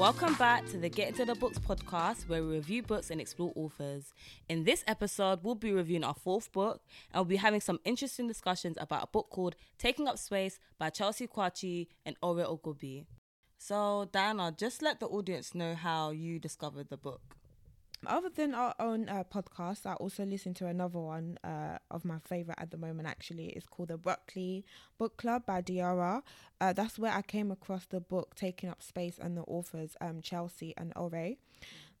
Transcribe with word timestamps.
Welcome 0.00 0.32
back 0.36 0.66
to 0.68 0.78
the 0.78 0.88
Get 0.88 1.08
Into 1.08 1.26
the 1.26 1.34
Books 1.34 1.58
podcast, 1.58 2.26
where 2.26 2.42
we 2.42 2.54
review 2.54 2.82
books 2.82 3.10
and 3.10 3.20
explore 3.20 3.52
authors. 3.54 4.14
In 4.48 4.64
this 4.64 4.82
episode, 4.86 5.40
we'll 5.42 5.56
be 5.56 5.72
reviewing 5.72 6.04
our 6.04 6.14
fourth 6.14 6.50
book 6.52 6.80
and 7.12 7.20
we'll 7.20 7.26
be 7.26 7.36
having 7.36 7.60
some 7.60 7.78
interesting 7.84 8.26
discussions 8.26 8.78
about 8.80 9.02
a 9.02 9.06
book 9.08 9.28
called 9.28 9.56
Taking 9.76 10.08
Up 10.08 10.18
Space 10.18 10.58
by 10.78 10.88
Chelsea 10.88 11.26
Kwakye 11.26 11.88
and 12.06 12.16
Ore 12.22 12.36
Ogunbiyi. 12.46 13.04
So, 13.58 14.08
Diana, 14.10 14.54
just 14.56 14.80
let 14.80 15.00
the 15.00 15.06
audience 15.06 15.54
know 15.54 15.74
how 15.74 16.12
you 16.12 16.38
discovered 16.38 16.88
the 16.88 16.96
book. 16.96 17.36
Other 18.06 18.30
than 18.30 18.54
our 18.54 18.74
own 18.80 19.10
uh, 19.10 19.24
podcast, 19.24 19.84
I 19.84 19.92
also 19.94 20.24
listen 20.24 20.54
to 20.54 20.66
another 20.66 20.98
one 20.98 21.38
uh, 21.44 21.76
of 21.90 22.02
my 22.06 22.18
favorite 22.24 22.58
at 22.58 22.70
the 22.70 22.78
moment. 22.78 23.06
Actually, 23.06 23.48
it's 23.48 23.66
called 23.66 23.88
the 23.88 23.98
Broccoli 23.98 24.64
Book 24.96 25.18
Club 25.18 25.44
by 25.44 25.60
Diara. 25.60 26.22
Uh, 26.62 26.72
that's 26.72 26.98
where 26.98 27.12
I 27.12 27.20
came 27.20 27.50
across 27.50 27.84
the 27.84 28.00
book 28.00 28.34
"Taking 28.34 28.70
Up 28.70 28.82
Space" 28.82 29.18
and 29.20 29.36
the 29.36 29.42
authors 29.42 29.96
um, 30.00 30.22
Chelsea 30.22 30.72
and 30.78 30.94
Ore. 30.96 31.36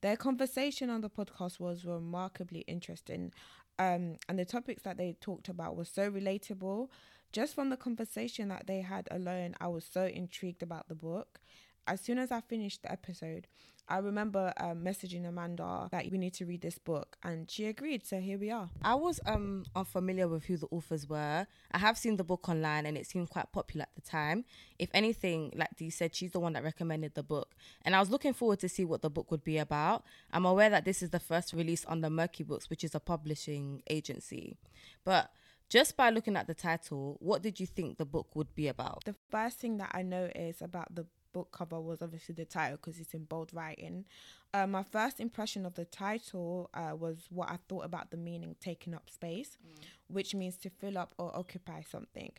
Their 0.00 0.16
conversation 0.16 0.88
on 0.88 1.02
the 1.02 1.10
podcast 1.10 1.60
was 1.60 1.84
remarkably 1.84 2.60
interesting, 2.60 3.34
um, 3.78 4.16
and 4.26 4.38
the 4.38 4.46
topics 4.46 4.82
that 4.84 4.96
they 4.96 5.16
talked 5.20 5.50
about 5.50 5.76
were 5.76 5.84
so 5.84 6.10
relatable. 6.10 6.88
Just 7.30 7.54
from 7.54 7.68
the 7.68 7.76
conversation 7.76 8.48
that 8.48 8.66
they 8.66 8.80
had 8.80 9.06
alone, 9.10 9.54
I 9.60 9.68
was 9.68 9.84
so 9.84 10.06
intrigued 10.06 10.62
about 10.62 10.88
the 10.88 10.94
book. 10.94 11.40
As 11.86 12.00
soon 12.00 12.18
as 12.18 12.30
I 12.30 12.40
finished 12.40 12.82
the 12.82 12.92
episode, 12.92 13.46
I 13.90 13.98
remember 13.98 14.52
um, 14.56 14.84
messaging 14.84 15.28
Amanda 15.28 15.88
that 15.90 16.08
we 16.12 16.16
need 16.16 16.32
to 16.34 16.46
read 16.46 16.60
this 16.60 16.78
book, 16.78 17.16
and 17.24 17.50
she 17.50 17.66
agreed. 17.66 18.06
So 18.06 18.20
here 18.20 18.38
we 18.38 18.50
are. 18.50 18.70
I 18.82 18.94
was 18.94 19.18
um 19.26 19.64
unfamiliar 19.74 20.28
with 20.28 20.44
who 20.44 20.56
the 20.56 20.68
authors 20.70 21.08
were. 21.08 21.46
I 21.72 21.78
have 21.78 21.98
seen 21.98 22.16
the 22.16 22.22
book 22.22 22.48
online, 22.48 22.86
and 22.86 22.96
it 22.96 23.06
seemed 23.06 23.30
quite 23.30 23.50
popular 23.52 23.82
at 23.82 23.94
the 23.96 24.08
time. 24.08 24.44
If 24.78 24.90
anything, 24.94 25.52
like 25.56 25.76
Dee 25.76 25.90
said, 25.90 26.14
she's 26.14 26.30
the 26.30 26.38
one 26.38 26.52
that 26.52 26.62
recommended 26.62 27.14
the 27.14 27.24
book, 27.24 27.56
and 27.84 27.96
I 27.96 28.00
was 28.00 28.10
looking 28.10 28.32
forward 28.32 28.60
to 28.60 28.68
see 28.68 28.84
what 28.84 29.02
the 29.02 29.10
book 29.10 29.32
would 29.32 29.42
be 29.42 29.58
about. 29.58 30.04
I'm 30.32 30.46
aware 30.46 30.70
that 30.70 30.84
this 30.84 31.02
is 31.02 31.10
the 31.10 31.18
first 31.18 31.52
release 31.52 31.84
on 31.86 32.00
the 32.00 32.08
Merky 32.08 32.46
Books, 32.46 32.70
which 32.70 32.84
is 32.84 32.94
a 32.94 33.00
publishing 33.00 33.82
agency, 33.90 34.56
but 35.04 35.32
just 35.68 35.96
by 35.96 36.10
looking 36.10 36.36
at 36.36 36.48
the 36.48 36.54
title, 36.54 37.16
what 37.20 37.42
did 37.42 37.60
you 37.60 37.66
think 37.66 37.96
the 37.96 38.04
book 38.04 38.34
would 38.34 38.54
be 38.56 38.66
about? 38.66 39.04
The 39.04 39.14
first 39.30 39.58
thing 39.58 39.78
that 39.78 39.90
I 39.94 40.02
noticed 40.02 40.62
about 40.62 40.92
the 40.94 41.06
book 41.32 41.50
cover 41.52 41.80
was 41.80 42.02
obviously 42.02 42.34
the 42.34 42.44
title 42.44 42.76
because 42.76 42.98
it's 42.98 43.14
in 43.14 43.24
bold 43.24 43.50
writing. 43.52 44.04
Uh, 44.52 44.66
my 44.66 44.82
first 44.82 45.20
impression 45.20 45.64
of 45.64 45.74
the 45.74 45.84
title 45.84 46.70
uh, 46.74 46.94
was 46.96 47.26
what 47.30 47.50
I 47.50 47.58
thought 47.68 47.84
about 47.84 48.10
the 48.10 48.16
meaning 48.16 48.56
taking 48.60 48.94
up 48.94 49.08
space, 49.08 49.58
mm. 49.64 49.84
which 50.08 50.34
means 50.34 50.56
to 50.58 50.70
fill 50.70 50.98
up 50.98 51.14
or 51.18 51.34
occupy 51.36 51.82
something. 51.82 52.32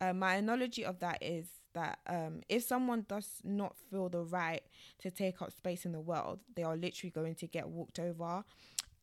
Uh, 0.00 0.12
my 0.12 0.34
analogy 0.36 0.84
of 0.84 0.98
that 1.00 1.18
is 1.22 1.46
that 1.74 1.98
um, 2.06 2.40
if 2.48 2.62
someone 2.62 3.04
does 3.08 3.40
not 3.44 3.76
feel 3.90 4.08
the 4.08 4.22
right 4.22 4.62
to 5.00 5.10
take 5.10 5.42
up 5.42 5.52
space 5.52 5.84
in 5.84 5.92
the 5.92 6.00
world, 6.00 6.40
they 6.56 6.62
are 6.62 6.76
literally 6.76 7.10
going 7.10 7.34
to 7.34 7.46
get 7.46 7.68
walked 7.68 7.98
over 7.98 8.44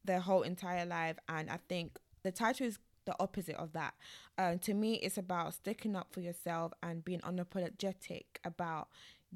their 0.04 0.20
whole 0.20 0.42
entire 0.42 0.86
life. 0.86 1.18
And 1.30 1.50
I 1.50 1.60
think 1.70 1.98
the 2.24 2.32
title 2.32 2.68
is 2.68 2.80
the 3.06 3.16
opposite 3.20 3.56
of 3.56 3.74
that. 3.74 3.94
Uh, 4.38 4.56
to 4.62 4.74
me, 4.74 4.96
it's 4.96 5.18
about 5.18 5.54
sticking 5.54 5.96
up 5.96 6.08
for 6.12 6.22
yourself 6.22 6.74
and 6.84 7.06
being 7.06 7.22
unapologetic 7.22 8.26
about 8.44 8.90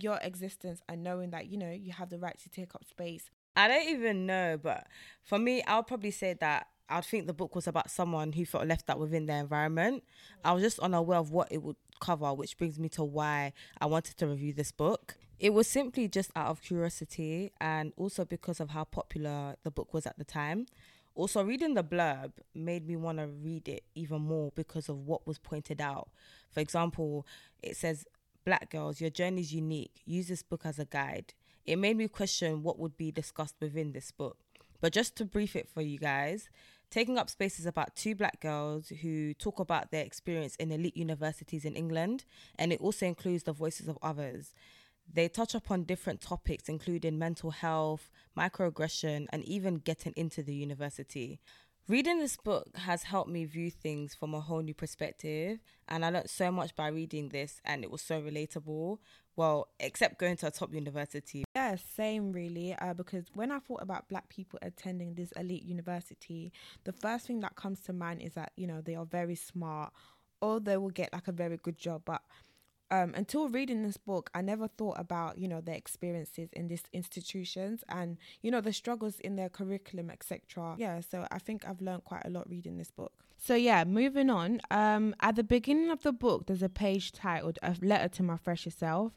your 0.04 0.20
existence 0.22 0.82
and 0.88 1.04
knowing 1.04 1.32
that 1.32 1.48
you 1.48 1.58
know 1.58 1.72
you 1.72 1.92
have 1.92 2.10
the 2.10 2.20
right 2.20 2.38
to 2.40 2.50
take 2.50 2.76
up 2.76 2.84
space. 2.86 3.30
I 3.56 3.68
don't 3.68 3.90
even 3.90 4.26
know 4.26 4.58
but 4.62 4.88
for 5.24 5.38
me 5.38 5.62
i'll 5.68 5.84
probably 5.84 6.12
say 6.12 6.34
that 6.40 6.68
i'd 6.90 7.04
think 7.04 7.28
the 7.28 7.34
book 7.34 7.56
was 7.56 7.68
about 7.68 7.90
someone 7.92 8.32
who 8.32 8.46
felt 8.46 8.68
left 8.68 8.90
out 8.90 9.00
within 9.00 9.26
their 9.26 9.40
environment. 9.40 10.04
I 10.46 10.54
was 10.54 10.64
just 10.64 10.80
unaware 10.80 11.20
of 11.20 11.32
what 11.32 11.52
it 11.52 11.62
would 11.62 11.76
cover 12.00 12.34
which 12.34 12.58
brings 12.58 12.80
me 12.80 12.88
to 12.90 13.04
why 13.04 13.52
i 13.82 13.86
wanted 13.86 14.18
to 14.18 14.28
review 14.28 14.54
this 14.54 14.72
book. 14.72 15.18
It 15.40 15.54
was 15.54 15.68
simply 15.68 16.08
just 16.08 16.32
out 16.36 16.48
of 16.48 16.62
curiosity 16.62 17.52
and 17.62 17.94
also 17.96 18.26
because 18.26 18.60
of 18.60 18.70
how 18.70 18.84
popular 18.84 19.56
the 19.64 19.72
book 19.72 19.94
was 19.94 20.06
at 20.06 20.18
the 20.18 20.26
time. 20.26 20.66
Also 21.16 21.44
reading 21.44 21.74
the 21.74 21.84
blurb 21.84 22.32
made 22.54 22.88
me 22.88 22.96
want 22.96 23.18
to 23.18 23.28
read 23.28 23.68
it 23.68 23.84
even 23.96 24.22
more 24.22 24.52
because 24.56 24.90
of 24.90 25.06
what 25.06 25.26
was 25.28 25.38
pointed 25.38 25.82
out. 25.82 26.10
For 26.50 26.60
example 26.60 27.26
it 27.62 27.76
says 27.76 28.06
Black 28.46 28.72
girls, 28.72 29.02
your 29.02 29.10
journey 29.10 29.42
is 29.42 29.54
unique. 29.54 30.02
Use 30.06 30.28
this 30.28 30.44
book 30.44 30.62
as 30.66 30.80
a 30.80 30.86
guide. 30.86 31.34
It 31.66 31.78
made 31.78 31.98
me 31.98 32.08
question 32.08 32.64
what 32.64 32.80
would 32.80 32.98
be 32.98 33.12
discussed 33.12 33.56
within 33.60 33.92
this 33.92 34.12
book. 34.12 34.38
But 34.82 34.94
just 34.94 35.16
to 35.18 35.26
brief 35.26 35.56
it 35.56 35.68
for 35.68 35.82
you 35.82 36.00
guys, 36.00 36.50
Taking 36.90 37.20
Up 37.20 37.30
Space 37.30 37.60
is 37.60 37.66
about 37.68 37.96
two 37.96 38.16
black 38.16 38.40
girls 38.40 38.90
who 39.02 39.34
talk 39.36 39.60
about 39.60 39.92
their 39.92 40.04
experience 40.04 40.56
in 40.56 40.72
elite 40.72 40.98
universities 40.98 41.66
in 41.66 41.76
England, 41.76 42.26
and 42.58 42.74
it 42.74 42.82
also 42.82 43.06
includes 43.06 43.44
the 43.44 43.54
voices 43.54 43.88
of 43.88 44.00
others. 44.02 44.56
They 45.12 45.28
touch 45.28 45.54
upon 45.54 45.84
different 45.84 46.22
topics, 46.22 46.70
including 46.70 47.20
mental 47.20 47.52
health, 47.52 48.10
microaggression, 48.38 49.28
and 49.32 49.44
even 49.44 49.78
getting 49.78 50.14
into 50.16 50.42
the 50.42 50.54
university. 50.54 51.40
Reading 51.90 52.20
this 52.20 52.38
book 52.38 52.68
has 52.78 53.02
helped 53.02 53.32
me 53.32 53.46
view 53.46 53.72
things 53.72 54.14
from 54.14 54.36
a 54.36 54.40
whole 54.40 54.62
new 54.62 54.76
perspective, 54.76 55.58
and 55.88 56.06
I 56.06 56.12
learned 56.12 56.30
so 56.30 56.52
much 56.52 56.76
by 56.76 56.90
reading 56.90 57.30
this, 57.30 57.62
and 57.66 57.84
it 57.84 57.90
was 57.90 58.04
so 58.04 58.22
relatable. 58.22 59.00
Well, 59.36 59.70
except 59.80 60.20
going 60.20 60.38
to 60.38 60.48
a 60.48 60.52
top 60.52 60.72
university. 60.72 61.46
Yeah, 61.56 61.78
same 61.78 62.32
really. 62.32 62.76
Uh, 62.76 62.94
because 62.94 63.26
when 63.34 63.52
I 63.52 63.58
thought 63.58 63.82
about 63.82 64.08
black 64.08 64.30
people 64.30 64.60
attending 64.62 65.16
this 65.16 65.32
elite 65.32 65.64
university, 65.64 66.54
the 66.84 66.94
first 66.94 67.26
thing 67.26 67.40
that 67.40 67.56
comes 67.56 67.80
to 67.86 67.94
mind 67.94 68.22
is 68.22 68.36
that, 68.36 68.52
you 68.56 68.68
know, 68.68 68.82
they 68.82 68.94
are 68.94 69.06
very 69.06 69.34
smart 69.34 69.92
or 70.42 70.60
they 70.60 70.78
will 70.78 70.92
get 70.92 71.12
like 71.12 71.28
a 71.28 71.32
very 71.32 71.58
good 71.58 71.80
job. 71.80 72.04
But 72.06 72.22
um, 72.92 73.14
until 73.16 73.48
reading 73.50 73.84
this 73.84 73.98
book, 73.98 74.30
I 74.34 74.42
never 74.42 74.68
thought 74.68 75.00
about 75.00 75.38
you 75.38 75.48
know 75.48 75.62
their 75.62 75.76
experiences 75.76 76.50
in 76.54 76.68
these 76.68 76.84
institutions 76.94 77.84
and 77.90 78.18
you 78.42 78.52
know 78.52 78.62
the 78.62 78.74
struggles 78.74 79.20
in 79.20 79.36
their 79.36 79.50
curriculum, 79.50 80.10
etc. 80.10 80.76
Yeah, 80.78 81.00
so 81.02 81.28
I 81.32 81.40
think 81.40 81.68
I've 81.68 81.82
learned 81.82 82.04
quite 82.06 82.24
a 82.26 82.30
lot 82.30 82.50
reading 82.50 82.78
this 82.78 82.92
book. 82.92 83.14
So 83.38 83.56
yeah, 83.56 83.84
moving 83.86 84.30
on. 84.30 84.62
Um, 84.70 85.16
at 85.22 85.36
the 85.36 85.44
beginning 85.44 85.90
of 85.90 86.04
the 86.04 86.12
book, 86.12 86.48
there's 86.48 86.64
a 86.64 86.70
page 86.70 87.12
titled 87.12 87.60
"A 87.62 87.76
Letter 87.82 88.10
to 88.10 88.24
My 88.24 88.38
Fresher 88.38 88.72
Self." 88.72 89.14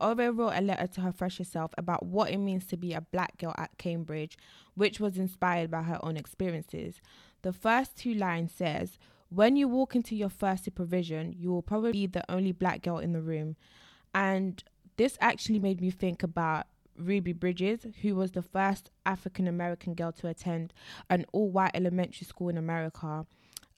Ore 0.00 0.32
wrote 0.32 0.54
a 0.54 0.60
letter 0.60 0.88
to 0.88 1.00
her 1.02 1.12
fresher 1.12 1.44
self 1.44 1.72
about 1.78 2.04
what 2.04 2.30
it 2.30 2.38
means 2.38 2.66
to 2.66 2.76
be 2.76 2.94
a 2.94 3.00
black 3.00 3.38
girl 3.38 3.54
at 3.56 3.78
Cambridge, 3.78 4.36
which 4.74 4.98
was 4.98 5.18
inspired 5.18 5.70
by 5.70 5.82
her 5.82 6.00
own 6.02 6.16
experiences. 6.16 7.00
The 7.42 7.52
first 7.52 7.96
two 7.96 8.14
lines 8.14 8.52
says 8.52 8.98
when 9.28 9.56
you 9.56 9.68
walk 9.68 9.94
into 9.96 10.14
your 10.14 10.28
first 10.28 10.64
supervision, 10.64 11.34
you 11.36 11.50
will 11.50 11.62
probably 11.62 11.92
be 11.92 12.06
the 12.06 12.30
only 12.30 12.52
black 12.52 12.82
girl 12.82 12.98
in 12.98 13.12
the 13.12 13.22
room. 13.22 13.56
And 14.14 14.62
this 14.96 15.18
actually 15.20 15.58
made 15.58 15.80
me 15.80 15.90
think 15.90 16.22
about 16.22 16.66
Ruby 16.96 17.32
Bridges, 17.32 17.86
who 18.02 18.14
was 18.14 18.32
the 18.32 18.42
first 18.42 18.90
African 19.04 19.48
American 19.48 19.94
girl 19.94 20.12
to 20.12 20.28
attend 20.28 20.72
an 21.10 21.26
all 21.32 21.50
white 21.50 21.72
elementary 21.74 22.26
school 22.26 22.48
in 22.48 22.56
America. 22.56 23.26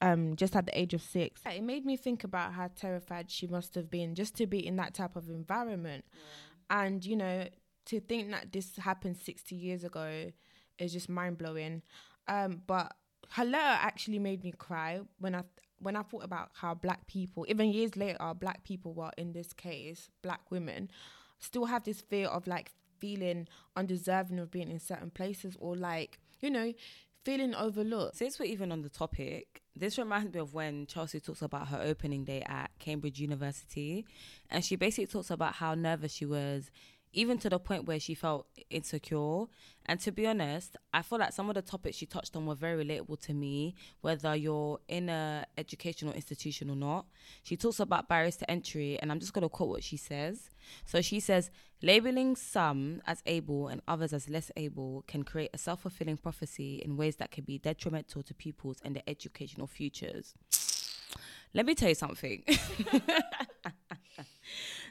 Um, 0.03 0.37
just 0.37 0.55
at 0.55 0.67
the 0.67 0.79
age 0.79 0.93
of 0.93 1.01
six. 1.01 1.41
It 1.47 1.63
made 1.63 1.87
me 1.87 1.97
think 1.97 2.23
about 2.23 2.53
how 2.53 2.69
terrified 2.69 3.31
she 3.31 3.47
must 3.47 3.75
have 3.77 3.91
been 3.91 4.15
just 4.15 4.35
to 4.37 4.47
be 4.47 4.65
in 4.65 4.77
that 4.77 4.93
type 4.93 5.17
of 5.17 5.31
environment. 5.31 6.05
Yeah. 6.13 6.83
And, 6.83 7.03
you 7.03 7.17
know, 7.17 7.47
to 7.87 8.01
think 8.01 8.31
that 8.33 8.53
this 8.53 8.77
happened 8.77 9.17
60 9.17 9.55
years 9.55 9.85
ago 9.85 10.33
is 10.79 10.93
just 10.93 11.09
mind 11.09 11.39
blowing. 11.39 11.81
Um, 12.29 12.61
but 12.67 12.95
her 13.31 13.45
letter 13.45 13.79
actually 13.81 14.19
made 14.19 14.45
me 14.45 14.53
cry 14.53 15.01
when 15.19 15.35
I 15.35 15.43
when 15.79 15.97
I 15.97 16.03
thought 16.03 16.25
about 16.25 16.51
how 16.55 16.75
black 16.75 17.07
people, 17.07 17.45
even 17.49 17.71
years 17.71 17.97
later, 17.97 18.19
black 18.39 18.65
people 18.65 18.95
were 18.95 19.11
in 19.19 19.33
this 19.33 19.53
case, 19.53 20.09
black 20.23 20.51
women, 20.51 20.91
still 21.39 21.67
have 21.67 21.85
this 21.85 22.01
fear 22.01 22.29
of 22.29 22.47
like 22.47 22.71
feeling 22.99 23.47
undeserving 23.77 24.39
of 24.39 24.51
being 24.51 24.71
in 24.71 24.81
certain 24.81 25.11
places 25.11 25.55
or 25.61 25.77
like, 25.77 26.19
you 26.41 26.51
know, 26.51 26.73
feeling 27.25 27.55
overlooked. 27.55 28.17
Since 28.17 28.39
we're 28.39 28.47
even 28.47 28.73
on 28.73 28.83
the 28.83 28.89
topic, 28.89 29.63
this 29.75 29.99
reminds 29.99 30.33
me 30.33 30.41
of 30.41 30.55
when 30.55 30.87
Chelsea 30.87 31.21
talks 31.21 31.43
about 31.43 31.69
her 31.69 31.81
opening 31.83 32.25
day 32.25 32.43
at 32.47 32.71
Cambridge 32.79 33.21
University. 33.21 34.07
And 34.49 34.65
she 34.65 34.77
basically 34.77 35.07
talks 35.09 35.31
about 35.31 35.55
how 35.55 35.75
nervous 35.75 36.13
she 36.13 36.25
was 36.25 36.71
even 37.17 37.39
to 37.39 37.49
the 37.49 37.59
point 37.59 37.87
where 37.87 37.99
she 37.99 38.15
felt 38.15 38.47
insecure. 38.69 39.47
And 39.87 39.99
to 40.01 40.13
be 40.13 40.27
honest, 40.27 40.77
I 40.93 41.01
feel 41.01 41.19
like 41.19 41.33
some 41.33 41.49
of 41.49 41.55
the 41.55 41.63
topics 41.63 41.97
she 41.97 42.05
touched 42.05 42.37
on 42.37 42.45
were 42.45 42.55
very 42.55 42.85
relatable 42.85 43.21
to 43.23 43.35
me, 43.35 43.75
whether 44.03 44.37
you're 44.37 44.79
in 44.87 45.09
a 45.09 45.47
educational 45.57 46.13
institution 46.13 46.69
or 46.69 46.77
not. 46.77 47.07
She 47.43 47.57
talks 47.57 47.81
about 47.81 48.09
barriers 48.09 48.37
to 48.37 48.51
entry, 48.51 48.99
and 49.01 49.11
I'm 49.11 49.19
just 49.19 49.33
gonna 49.33 49.49
quote 49.49 49.71
what 49.71 49.83
she 49.83 49.97
says. 49.97 50.51
So 50.85 51.01
she 51.01 51.19
says, 51.19 51.51
labeling 51.83 52.37
some 52.37 53.01
as 53.07 53.23
able 53.25 53.69
and 53.69 53.81
others 53.89 54.13
as 54.13 54.29
less 54.29 54.51
able 54.57 55.03
can 55.07 55.23
create 55.23 55.51
a 55.55 55.59
self-fulfilling 55.59 56.19
prophecy 56.19 56.83
in 56.85 56.99
ways 56.99 57.17
that 57.17 57.31
can 57.31 57.45
be 57.45 57.59
detrimental 57.59 58.23
to 58.25 58.35
pupils 58.35 58.79
and 58.85 58.95
their 58.95 59.05
educational 59.07 59.67
futures. 59.67 60.35
Let 61.55 61.65
me 61.65 61.75
tell 61.75 61.89
you 61.89 61.95
something. 61.95 62.45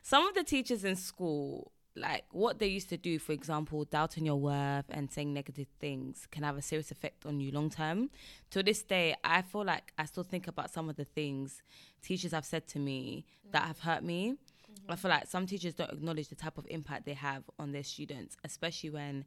some 0.01 0.27
of 0.27 0.33
the 0.33 0.43
teachers 0.43 0.83
in 0.83 0.95
school 0.95 1.71
like 1.95 2.25
what 2.31 2.59
they 2.59 2.67
used 2.67 2.89
to 2.89 2.97
do, 2.97 3.19
for 3.19 3.31
example, 3.31 3.85
doubting 3.85 4.25
your 4.25 4.35
worth 4.35 4.85
and 4.89 5.11
saying 5.11 5.33
negative 5.33 5.67
things 5.79 6.27
can 6.29 6.43
have 6.43 6.57
a 6.57 6.61
serious 6.61 6.91
effect 6.91 7.25
on 7.25 7.39
you 7.39 7.51
long 7.51 7.69
term. 7.69 8.09
To 8.51 8.61
this 8.61 8.83
day, 8.83 9.15
I 9.23 9.41
feel 9.41 9.63
like 9.63 9.93
I 9.97 10.05
still 10.05 10.23
think 10.23 10.47
about 10.47 10.71
some 10.71 10.89
of 10.89 10.97
the 10.97 11.05
things 11.05 11.61
teachers 12.01 12.31
have 12.31 12.45
said 12.45 12.67
to 12.69 12.79
me 12.79 13.25
mm. 13.47 13.51
that 13.53 13.63
have 13.63 13.79
hurt 13.79 14.03
me. 14.03 14.31
Mm. 14.33 14.93
I 14.93 14.95
feel 14.95 15.09
like 15.09 15.27
some 15.27 15.45
teachers 15.45 15.73
don't 15.73 15.91
acknowledge 15.91 16.27
the 16.27 16.35
type 16.35 16.57
of 16.57 16.67
impact 16.69 17.05
they 17.05 17.13
have 17.13 17.43
on 17.57 17.71
their 17.71 17.83
students, 17.83 18.35
especially 18.43 18.89
when 18.89 19.25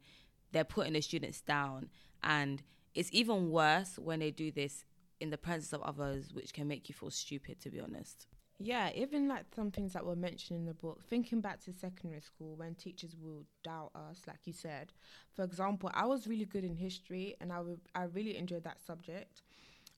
they're 0.53 0.65
putting 0.65 0.93
the 0.93 1.01
students 1.01 1.41
down. 1.41 1.89
And 2.23 2.63
it's 2.95 3.11
even 3.13 3.51
worse 3.51 3.99
when 3.99 4.21
they 4.21 4.31
do 4.31 4.51
this 4.51 4.85
in 5.21 5.31
the 5.31 5.39
presence 5.39 5.73
of 5.73 5.83
others, 5.83 6.33
which 6.33 6.53
can 6.53 6.69
make 6.69 6.89
you 6.89 6.95
feel 6.95 7.11
stupid, 7.11 7.61
to 7.61 7.71
be 7.71 7.81
honest. 7.81 8.27
Yeah, 8.61 8.91
even 8.95 9.29
like 9.29 9.45
some 9.55 9.71
things 9.71 9.93
that 9.93 10.05
were 10.05 10.17
mentioned 10.17 10.59
in 10.59 10.67
the 10.67 10.75
book, 10.75 11.01
thinking 11.09 11.41
back 11.41 11.61
to 11.65 11.73
secondary 11.73 12.21
school 12.21 12.57
when 12.57 12.75
teachers 12.75 13.15
will 13.21 13.45
doubt 13.63 13.93
us, 13.95 14.23
like 14.27 14.41
you 14.47 14.53
said. 14.53 14.93
For 15.33 15.45
example, 15.45 15.91
I 15.95 16.07
was 16.07 16.27
really 16.27 16.45
good 16.45 16.65
in 16.65 16.75
history 16.75 17.37
and 17.41 17.53
I, 17.53 17.59
w- 17.59 17.79
I 17.95 18.05
really 18.05 18.37
enjoyed 18.37 18.65
that 18.65 18.81
subject. 18.85 19.43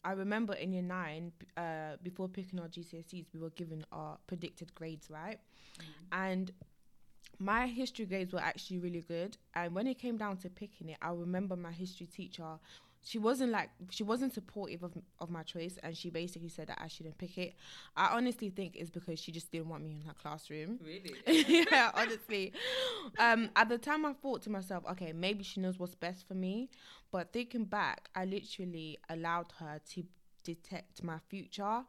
I 0.05 0.13
remember 0.13 0.53
in 0.55 0.73
year 0.73 0.83
nine, 0.83 1.33
uh, 1.57 1.97
before 2.03 2.29
picking 2.29 2.61
our 2.61 2.69
GCSEs, 2.69 3.29
we 3.33 3.41
were 3.41 3.51
given 3.51 3.85
our 3.93 4.19
predicted 4.27 4.75
grades, 4.75 5.09
right? 5.11 5.39
Mm-hmm. 5.81 6.21
And 6.21 6.53
my 7.39 7.67
history 7.67 8.05
grades 8.05 8.33
were 8.33 8.41
actually 8.41 8.79
really 8.79 9.01
good. 9.01 9.37
And 9.55 9.75
when 9.75 9.87
it 9.87 9.99
came 9.99 10.17
down 10.17 10.37
to 10.39 10.51
picking 10.51 10.91
it, 10.91 10.99
I 11.01 11.11
remember 11.11 11.57
my 11.57 11.73
history 11.73 12.07
teacher 12.07 12.59
she 13.03 13.19
wasn't 13.19 13.51
like 13.51 13.71
she 13.91 14.03
wasn't 14.03 14.33
supportive 14.33 14.83
of 14.83 14.93
of 15.21 15.31
my 15.31 15.43
choice 15.43 15.79
and 15.83 15.97
she 15.97 16.11
basically 16.11 16.49
said 16.49 16.69
that 16.69 16.79
I 16.83 16.89
shouldn't 16.89 17.19
pick 17.19 17.39
it. 17.39 17.55
I 17.97 18.17
honestly 18.17 18.51
think 18.51 18.77
it's 18.77 18.91
because 18.91 19.19
she 19.19 19.33
just 19.33 19.51
didn't 19.51 19.69
want 19.69 19.85
me 19.85 19.93
in 19.93 20.03
her 20.03 20.15
classroom. 20.15 20.79
Really? 20.85 21.15
yeah, 21.71 21.91
honestly. 21.95 22.53
Um 23.19 23.51
at 23.57 23.69
the 23.69 23.79
time 23.79 24.05
I 24.05 24.13
thought 24.13 24.43
to 24.43 24.51
myself, 24.51 24.85
okay, 24.93 25.13
maybe 25.13 25.43
she 25.43 25.61
knows 25.61 25.79
what's 25.79 25.95
best 25.95 26.27
for 26.29 26.35
me, 26.35 26.69
but 27.11 27.33
thinking 27.33 27.65
back, 27.65 28.11
I 28.15 28.25
literally 28.27 28.99
allowed 29.09 29.53
her 29.59 29.81
to 29.93 30.05
detect 30.45 31.03
my 31.03 31.19
future 31.29 31.83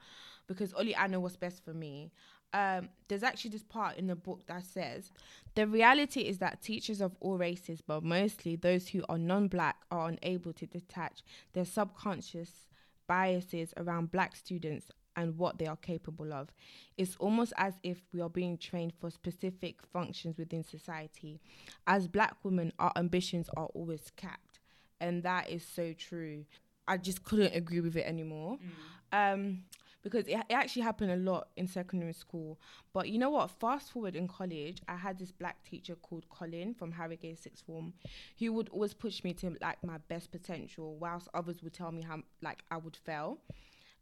because 0.48 0.74
only 0.74 0.96
I 0.96 1.08
know 1.08 1.20
what's 1.20 1.38
best 1.38 1.64
for 1.64 1.74
me 1.74 2.12
um, 2.54 2.90
there's 3.08 3.24
actually 3.24 3.52
this 3.52 3.64
part 3.64 3.98
in 3.98 4.08
the 4.08 4.16
book 4.16 4.42
that 4.48 4.66
says 4.66 5.12
the 5.56 5.68
reality 5.68 6.22
is 6.22 6.38
that 6.40 6.62
teachers 6.62 7.02
of 7.02 7.16
all 7.20 7.38
races, 7.38 7.82
but 7.86 8.04
mostly 8.04 8.56
those 8.56 8.90
who 8.90 9.04
are 9.10 9.18
non 9.18 9.48
black, 9.48 9.78
are 9.92 10.08
unable 10.10 10.54
to 10.54 10.66
detach 10.66 11.24
their 11.54 11.66
subconscious 11.66 12.68
biases 13.08 13.74
around 13.76 14.12
black 14.12 14.36
students 14.36 14.88
and 15.18 15.38
what 15.38 15.58
they 15.58 15.66
are 15.66 15.76
capable 15.76 16.32
of. 16.32 16.50
It's 16.98 17.18
almost 17.18 17.52
as 17.58 17.74
if 17.84 18.02
we 18.14 18.22
are 18.22 18.30
being 18.30 18.58
trained 18.58 18.94
for 19.00 19.10
specific 19.10 19.82
functions 19.92 20.38
within 20.38 20.64
society. 20.64 21.42
As 21.86 22.08
black 22.08 22.38
women, 22.44 22.72
our 22.80 22.94
ambitions 22.96 23.50
are 23.58 23.68
always 23.74 24.12
capped. 24.16 24.60
And 25.02 25.24
that 25.24 25.50
is 25.50 25.66
so 25.66 25.94
true. 25.94 26.46
I 26.88 26.98
just 26.98 27.24
couldn't 27.24 27.54
agree 27.54 27.82
with 27.82 27.98
it 27.98 28.06
anymore. 28.06 28.58
Mm. 29.14 29.34
Um, 29.34 29.64
because 30.04 30.28
it, 30.28 30.38
it 30.50 30.54
actually 30.54 30.82
happened 30.82 31.12
a 31.12 31.16
lot 31.18 31.50
in 31.56 31.68
secondary 31.68 32.14
school. 32.14 32.60
But 32.94 33.10
you 33.10 33.20
know 33.20 33.30
what? 33.30 33.52
Fast 33.52 33.92
forward 33.92 34.16
in 34.16 34.28
college, 34.28 34.82
I 34.88 34.96
had 34.96 35.18
this 35.20 35.32
black 35.32 35.64
teacher 35.64 35.96
called 35.96 36.30
Colin 36.30 36.74
from 36.74 36.92
Harrogate 36.92 37.40
Sixth 37.40 37.66
Form, 37.66 37.94
who 38.40 38.54
would 38.54 38.70
always 38.70 38.94
push 38.94 39.24
me 39.24 39.34
to 39.36 39.56
like 39.62 39.84
my 39.84 39.98
best 40.10 40.32
potential, 40.32 40.96
whilst 40.98 41.28
others 41.34 41.62
would 41.64 41.74
tell 41.74 41.92
me 41.92 42.02
how 42.02 42.22
like 42.42 42.64
I 42.72 42.78
would 42.78 42.96
fail. 42.96 43.40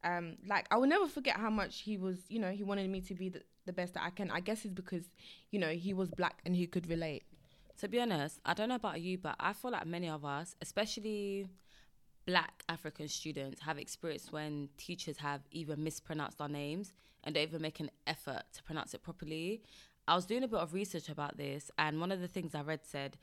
Um, 0.04 0.38
like 0.48 0.66
I 0.72 0.78
will 0.78 0.88
never 0.88 1.08
forget 1.08 1.36
how 1.36 1.50
much 1.50 1.82
he 1.82 1.98
was, 1.98 2.18
you 2.30 2.40
know, 2.40 2.52
he 2.52 2.64
wanted 2.64 2.90
me 2.90 3.02
to 3.02 3.14
be 3.14 3.30
the, 3.30 3.42
the 3.66 3.74
best 3.74 3.96
that 3.96 4.04
I 4.04 4.10
can. 4.12 4.32
I 4.32 4.40
guess 4.40 4.64
it's 4.64 4.74
because, 4.74 5.04
you 5.52 5.60
know, 5.60 5.70
he 5.70 5.94
was 5.94 6.10
black 6.10 6.40
and 6.46 6.56
he 6.56 6.68
could 6.68 6.88
relate. 6.88 7.24
To 7.80 7.88
be 7.88 8.00
honest, 8.00 8.40
I 8.46 8.54
don't 8.54 8.70
know 8.70 8.76
about 8.76 9.02
you, 9.02 9.18
but 9.18 9.36
I 9.40 9.54
feel 9.54 9.72
like 9.72 9.86
many 9.86 10.10
of 10.10 10.26
us, 10.26 10.56
especially 10.62 11.48
black 12.30 12.64
African 12.70 13.08
students 13.08 13.60
have 13.62 13.80
experienced 13.80 14.32
when 14.32 14.70
teachers 14.78 15.18
have 15.18 15.42
even 15.52 15.84
mispronounced 15.84 16.40
our 16.40 16.48
names 16.48 16.94
and 17.24 17.34
don't 17.34 17.42
even 17.42 17.60
make 17.60 17.80
an 17.80 17.90
effort 18.06 18.44
to 18.54 18.62
pronounce 18.62 18.94
it 18.94 19.02
properly. 19.02 19.64
I 20.08 20.14
was 20.14 20.28
doing 20.28 20.44
a 20.44 20.48
bit 20.48 20.60
of 20.60 20.76
research 20.76 21.10
about 21.10 21.38
this, 21.38 21.72
and 21.80 22.00
one 22.00 22.12
of 22.12 22.22
the 22.22 22.28
things 22.28 22.54
I 22.54 22.62
read 22.62 22.82
said 22.84 23.18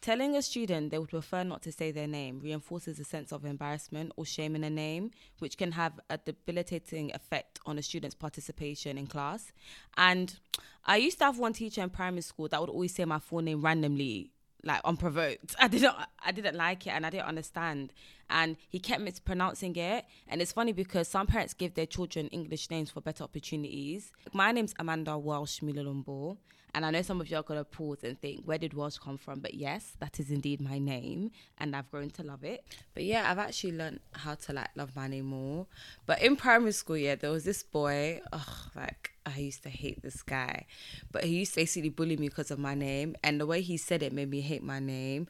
telling 0.00 0.34
a 0.34 0.42
student 0.42 0.90
they 0.90 0.98
would 0.98 1.10
prefer 1.10 1.44
not 1.44 1.62
to 1.62 1.70
say 1.70 1.92
their 1.92 2.08
name 2.08 2.40
reinforces 2.42 2.98
a 2.98 3.04
sense 3.04 3.30
of 3.30 3.44
embarrassment 3.44 4.10
or 4.16 4.24
shame 4.24 4.56
in 4.56 4.64
a 4.64 4.70
name, 4.70 5.12
which 5.38 5.56
can 5.56 5.70
have 5.70 6.00
a 6.10 6.18
debilitating 6.18 7.14
effect 7.14 7.60
on 7.66 7.78
a 7.78 7.82
student's 7.82 8.16
participation 8.16 8.98
in 8.98 9.06
class. 9.06 9.52
And 9.96 10.36
I 10.84 10.96
used 10.96 11.18
to 11.18 11.24
have 11.26 11.38
one 11.38 11.52
teacher 11.52 11.82
in 11.82 11.90
primary 11.90 12.22
school 12.22 12.48
that 12.48 12.60
would 12.60 12.70
always 12.70 12.96
say 12.96 13.04
my 13.04 13.20
full 13.20 13.42
name 13.42 13.62
randomly 13.62 14.32
like 14.64 14.80
unprovoked. 14.84 15.54
I 15.60 15.68
didn't 15.68 15.94
I 16.24 16.32
didn't 16.32 16.56
like 16.56 16.86
it 16.86 16.90
and 16.90 17.06
I 17.06 17.10
didn't 17.10 17.26
understand. 17.26 17.92
And 18.28 18.56
he 18.68 18.78
kept 18.78 19.00
mispronouncing 19.00 19.74
it. 19.76 20.04
And 20.28 20.40
it's 20.40 20.52
funny 20.52 20.72
because 20.72 21.08
some 21.08 21.26
parents 21.26 21.54
give 21.54 21.74
their 21.74 21.86
children 21.86 22.28
English 22.28 22.70
names 22.70 22.90
for 22.90 23.00
better 23.00 23.24
opportunities. 23.24 24.12
My 24.32 24.52
name's 24.52 24.74
Amanda 24.78 25.18
Walsh 25.18 25.60
Milalumbo. 25.60 26.36
And 26.74 26.86
I 26.86 26.90
know 26.90 27.02
some 27.02 27.20
of 27.20 27.28
you 27.28 27.36
are 27.36 27.42
to 27.42 27.64
pause 27.64 28.04
and 28.04 28.20
think, 28.20 28.44
where 28.44 28.58
did 28.58 28.74
Welsh 28.74 28.98
come 28.98 29.18
from? 29.18 29.40
But 29.40 29.54
yes, 29.54 29.96
that 29.98 30.20
is 30.20 30.30
indeed 30.30 30.60
my 30.60 30.78
name. 30.78 31.32
And 31.58 31.74
I've 31.74 31.90
grown 31.90 32.10
to 32.10 32.22
love 32.22 32.44
it. 32.44 32.64
But 32.94 33.04
yeah, 33.04 33.30
I've 33.30 33.38
actually 33.38 33.72
learned 33.72 34.00
how 34.12 34.36
to 34.36 34.52
like 34.52 34.68
love 34.76 34.94
my 34.94 35.08
name 35.08 35.26
more. 35.26 35.66
But 36.06 36.22
in 36.22 36.36
primary 36.36 36.72
school, 36.72 36.96
yeah, 36.96 37.16
there 37.16 37.30
was 37.30 37.44
this 37.44 37.62
boy, 37.62 38.20
oh, 38.32 38.66
like, 38.76 39.09
I 39.26 39.38
used 39.38 39.62
to 39.64 39.68
hate 39.68 40.02
this 40.02 40.22
guy. 40.22 40.66
But 41.12 41.24
he 41.24 41.40
used 41.40 41.54
to 41.54 41.60
basically 41.60 41.90
bully 41.90 42.16
me 42.16 42.28
because 42.28 42.50
of 42.50 42.58
my 42.58 42.74
name. 42.74 43.16
And 43.22 43.40
the 43.40 43.46
way 43.46 43.60
he 43.60 43.76
said 43.76 44.02
it 44.02 44.12
made 44.12 44.30
me 44.30 44.40
hate 44.40 44.62
my 44.62 44.80
name. 44.80 45.26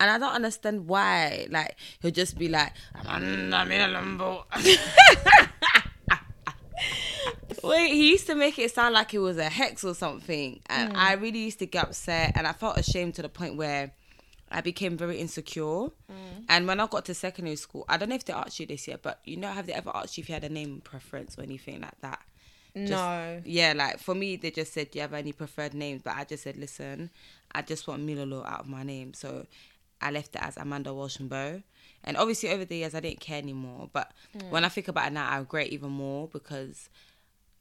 And 0.00 0.10
I 0.10 0.18
don't 0.18 0.34
understand 0.34 0.86
why. 0.86 1.46
Like, 1.50 1.76
he'll 2.00 2.10
just 2.10 2.38
be 2.38 2.48
like, 2.48 2.72
Wait, 7.62 7.92
he 7.92 8.10
used 8.10 8.26
to 8.26 8.34
make 8.34 8.58
it 8.58 8.74
sound 8.74 8.94
like 8.94 9.14
it 9.14 9.18
was 9.18 9.38
a 9.38 9.48
hex 9.48 9.84
or 9.84 9.94
something. 9.94 10.60
And 10.66 10.92
mm. 10.92 10.96
I 10.96 11.14
really 11.14 11.40
used 11.40 11.58
to 11.60 11.66
get 11.66 11.84
upset 11.84 12.32
and 12.34 12.46
I 12.46 12.52
felt 12.52 12.78
ashamed 12.78 13.14
to 13.14 13.22
the 13.22 13.28
point 13.28 13.56
where 13.56 13.92
I 14.50 14.60
became 14.60 14.96
very 14.96 15.18
insecure. 15.18 15.62
Mm. 15.62 15.90
And 16.48 16.66
when 16.66 16.80
I 16.80 16.86
got 16.86 17.04
to 17.06 17.14
secondary 17.14 17.56
school, 17.56 17.84
I 17.88 17.96
don't 17.96 18.08
know 18.08 18.16
if 18.16 18.24
they 18.24 18.32
asked 18.32 18.58
you 18.58 18.66
this 18.66 18.88
yet, 18.88 19.02
but 19.02 19.20
you 19.24 19.36
know, 19.36 19.48
have 19.48 19.66
they 19.66 19.72
ever 19.72 19.90
asked 19.94 20.18
you 20.18 20.22
if 20.22 20.28
you 20.28 20.34
had 20.34 20.44
a 20.44 20.48
name 20.48 20.80
preference 20.82 21.38
or 21.38 21.42
anything 21.42 21.80
like 21.80 22.00
that? 22.00 22.20
Just, 22.74 22.90
no. 22.90 23.42
Yeah, 23.44 23.74
like 23.76 23.98
for 23.98 24.14
me, 24.14 24.36
they 24.36 24.50
just 24.50 24.72
said, 24.72 24.90
Do 24.90 24.98
you 24.98 25.02
have 25.02 25.12
any 25.12 25.32
preferred 25.32 25.74
names? 25.74 26.02
But 26.02 26.16
I 26.16 26.24
just 26.24 26.42
said, 26.42 26.56
Listen, 26.56 27.10
I 27.54 27.62
just 27.62 27.86
want 27.86 28.06
Milolo 28.06 28.46
out 28.46 28.60
of 28.60 28.68
my 28.68 28.82
name. 28.82 29.14
So 29.14 29.46
I 30.00 30.10
left 30.10 30.34
it 30.34 30.42
as 30.42 30.56
Amanda 30.56 30.90
Walshambo. 30.90 31.22
And 31.22 31.28
Bow 31.28 31.62
and 32.04 32.16
obviously, 32.16 32.48
over 32.50 32.64
the 32.64 32.76
years, 32.76 32.94
I 32.94 33.00
didn't 33.00 33.20
care 33.20 33.38
anymore. 33.38 33.88
But 33.92 34.12
mm. 34.36 34.50
when 34.50 34.64
I 34.64 34.68
think 34.68 34.88
about 34.88 35.08
it 35.08 35.12
now, 35.12 35.28
I 35.28 35.38
regret 35.38 35.68
even 35.68 35.90
more 35.90 36.28
because 36.28 36.88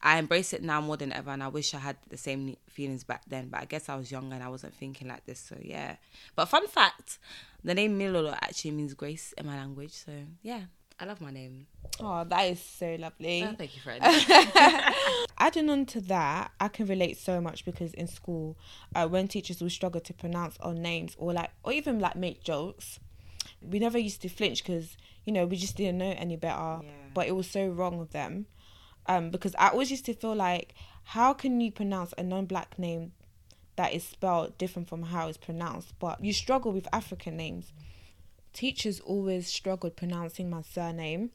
I 0.02 0.18
embrace 0.18 0.52
it 0.54 0.64
now 0.64 0.82
more 0.82 0.98
than 0.98 1.14
ever, 1.14 1.30
and 1.30 1.44
I 1.44 1.48
wish 1.48 1.76
I 1.76 1.80
had 1.80 1.98
the 2.10 2.18
same 2.18 2.58
feelings 2.68 3.04
back 3.04 3.24
then. 3.28 3.50
But 3.50 3.62
I 3.62 3.66
guess 3.66 3.88
I 3.88 3.96
was 3.96 4.12
younger 4.12 4.34
and 4.34 4.44
I 4.44 4.50
wasn't 4.50 4.74
thinking 4.74 5.08
like 5.08 5.26
this. 5.26 5.40
So 5.40 5.58
yeah. 5.62 5.98
But 6.36 6.46
fun 6.46 6.68
fact, 6.68 7.20
the 7.64 7.76
name 7.76 8.00
Milolo 8.00 8.34
actually 8.34 8.72
means 8.72 8.96
grace 8.96 9.34
in 9.38 9.46
my 9.46 9.58
language. 9.58 9.92
So 9.92 10.12
yeah, 10.42 10.62
I 11.00 11.06
love 11.06 11.22
my 11.22 11.32
name. 11.32 11.68
Oh, 12.00 12.24
that 12.26 12.42
is 12.44 12.62
so 12.62 12.96
lovely. 13.00 13.44
Oh, 13.44 13.56
thank 13.58 13.76
you, 13.76 13.82
friend. 13.82 14.04
Adding 15.38 15.70
on 15.70 15.86
to 15.88 16.02
that, 16.02 16.52
I 16.60 16.68
can 16.68 16.86
relate 16.88 17.18
so 17.18 17.42
much 17.42 17.66
because 17.66 17.94
in 17.94 18.08
school, 18.08 18.58
uh, 18.96 19.08
when 19.08 19.28
teachers 19.28 19.62
would 19.62 19.72
struggle 19.72 20.02
to 20.02 20.14
pronounce 20.14 20.58
our 20.60 20.74
names 20.74 21.16
or 21.18 21.34
like, 21.34 21.50
or 21.64 21.74
even 21.74 22.00
like 22.00 22.16
make 22.16 22.44
jokes, 22.44 23.00
we 23.62 23.80
never 23.80 23.98
used 23.98 24.22
to 24.22 24.30
flinch 24.30 24.64
because 24.64 24.96
you 25.26 25.34
know 25.34 25.46
we 25.46 25.58
just 25.58 25.78
didn't 25.78 25.98
know 25.98 26.14
any 26.18 26.36
better. 26.36 26.80
Yeah. 26.84 26.90
But 27.14 27.28
it 27.28 27.36
was 27.36 27.50
so 27.50 27.68
wrong 27.68 28.00
of 28.00 28.12
them 28.12 28.46
um, 29.08 29.30
because 29.30 29.56
I 29.56 29.70
always 29.70 29.92
used 29.92 30.06
to 30.06 30.14
feel 30.14 30.36
like, 30.36 30.74
how 31.04 31.34
can 31.34 31.60
you 31.60 31.72
pronounce 31.72 32.14
a 32.18 32.24
non-black 32.24 32.78
name 32.78 33.14
that 33.76 33.94
is 33.94 34.04
spelled 34.04 34.58
different 34.58 34.88
from 34.88 35.04
how 35.04 35.28
it's 35.28 35.38
pronounced? 35.38 35.98
But 36.00 36.24
you 36.24 36.34
struggle 36.34 36.72
with 36.72 36.88
African 36.94 37.38
names. 37.38 37.74
Teachers 38.54 39.00
always 39.00 39.48
struggled 39.48 39.96
pronouncing 39.96 40.50
my 40.50 40.62
surname, 40.62 41.32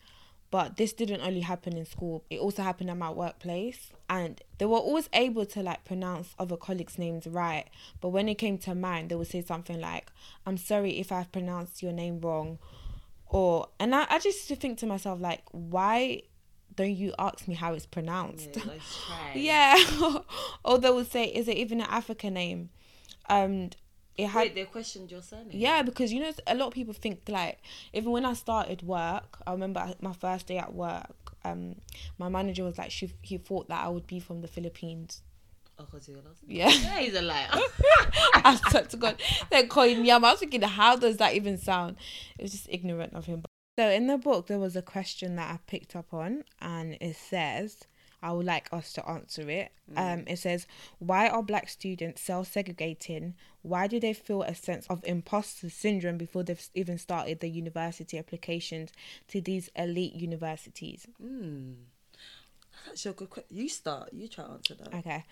but 0.50 0.76
this 0.76 0.92
didn't 0.92 1.23
only 1.23 1.40
happen 1.40 1.76
in 1.76 1.87
school. 1.87 2.25
It 2.30 2.38
also 2.40 2.62
happened 2.62 2.90
at 2.90 2.96
my 2.96 3.11
workplace, 3.11 3.90
and 4.08 4.40
they 4.58 4.66
were 4.66 4.78
always 4.78 5.08
able 5.12 5.46
to 5.46 5.62
like 5.62 5.85
pronounce 5.85 6.35
other 6.38 6.56
colleagues' 6.56 6.99
names 6.99 7.26
right. 7.26 7.66
But 8.00 8.11
when 8.11 8.28
it 8.28 8.37
came 8.37 8.58
to 8.58 8.75
mine, 8.75 9.08
they 9.08 9.14
would 9.14 9.28
say 9.28 9.42
something 9.42 9.80
like, 9.80 10.11
"I'm 10.44 10.56
sorry 10.56 10.99
if 10.99 11.11
I've 11.11 11.32
pronounced 11.32 11.82
your 11.82 11.92
name 11.92 12.20
wrong." 12.20 12.58
Or 13.28 13.68
and 13.80 13.94
I, 13.94 14.06
I 14.08 14.18
just 14.18 14.38
used 14.38 14.49
to 14.49 14.56
think 14.56 14.78
to 14.78 14.87
myself 14.87 15.20
like, 15.20 15.42
why 15.50 16.23
don't 16.75 16.94
you 16.94 17.14
ask 17.18 17.49
me 17.49 17.54
how 17.54 17.75
it's 17.75 17.87
pronounced? 17.87 18.56
Yeah. 19.35 19.35
yeah. 19.76 20.18
or 20.64 20.78
they 20.78 20.90
would 20.90 21.11
say, 21.11 21.25
is 21.25 21.49
it 21.49 21.56
even 21.56 21.80
an 21.80 21.88
African 21.88 22.35
name? 22.35 22.70
And 23.28 23.76
it 24.16 24.28
had. 24.28 24.40
Wait, 24.40 24.54
they 24.54 24.64
questioned 24.64 25.11
your 25.11 25.23
surname. 25.23 25.49
Yeah, 25.50 25.82
because 25.82 26.12
you 26.12 26.20
know 26.20 26.32
a 26.46 26.54
lot 26.54 26.68
of 26.68 26.75
people 26.75 26.94
think 26.94 27.20
like 27.28 27.58
even 27.92 28.12
when 28.12 28.25
I 28.25 28.35
started 28.35 28.82
work, 28.82 29.38
I 29.46 29.52
remember 29.52 29.94
my 30.00 30.12
first 30.12 30.46
day 30.46 30.58
at 30.58 30.75
work. 30.75 31.14
Um, 31.44 31.76
my 32.18 32.28
manager 32.28 32.64
was 32.64 32.78
like, 32.78 32.90
she 32.90 33.12
he 33.23 33.38
thought 33.38 33.68
that 33.68 33.85
I 33.85 33.88
would 33.88 34.06
be 34.06 34.20
from 34.20 34.40
the 34.40 34.49
Philippines. 34.49 35.23
Oh, 35.78 35.85
because 35.85 36.08
you're 36.08 36.16
lost. 36.16 36.40
Yeah. 36.46 36.68
yeah, 36.82 36.99
he's 37.00 37.14
a 37.14 37.23
liar. 37.23 37.49
I 37.52 38.58
swear 38.70 38.85
to 38.85 38.96
God, 38.96 39.20
they're 39.50 39.66
calling 39.66 40.02
me. 40.02 40.11
I 40.11 40.16
was 40.16 40.40
thinking, 40.40 40.62
how 40.62 40.96
does 40.96 41.18
that 41.18 41.35
even 41.35 41.58
sound? 41.58 41.96
It 42.38 42.42
was 42.42 42.52
just 42.52 42.66
ignorant 42.70 43.14
of 43.14 43.26
him. 43.26 43.44
So 43.78 43.90
in 43.90 44.06
the 44.06 44.16
book, 44.16 44.46
there 44.46 44.58
was 44.58 44.75
a 44.75 44.80
question 44.80 45.37
that 45.37 45.50
I 45.52 45.58
picked 45.66 45.94
up 45.94 46.14
on, 46.14 46.44
and 46.62 46.96
it 46.99 47.14
says, 47.14 47.85
I 48.23 48.32
would 48.32 48.46
like 48.46 48.68
us 48.73 48.92
to 48.94 49.08
answer 49.08 49.49
it. 49.49 49.73
Um, 49.96 50.25
it 50.26 50.38
says, 50.38 50.66
Why 50.99 51.28
are 51.28 51.42
black 51.42 51.68
students 51.68 52.23
self 52.23 52.50
segregating? 52.52 53.35
Why 53.62 53.87
do 53.87 54.00
they 54.00 54.12
feel 54.12 54.42
a 54.42 54.54
sense 54.54 54.87
of 54.88 55.04
imposter 55.04 55.68
syndrome 55.70 56.18
before 56.18 56.42
they've 56.42 56.68
even 56.75 56.99
started 56.99 57.40
the 57.40 57.49
university 57.49 58.18
applications 58.18 58.92
to 59.28 59.40
these 59.40 59.70
elite 59.76 60.14
universities? 60.14 61.06
That's 62.87 63.04
your 63.04 63.14
good 63.14 63.30
question. 63.30 63.56
You 63.56 63.68
start. 63.68 64.11
You 64.12 64.28
try 64.28 64.44
to 64.44 64.50
answer 64.50 64.75
that. 64.75 64.94
Okay. 64.94 65.25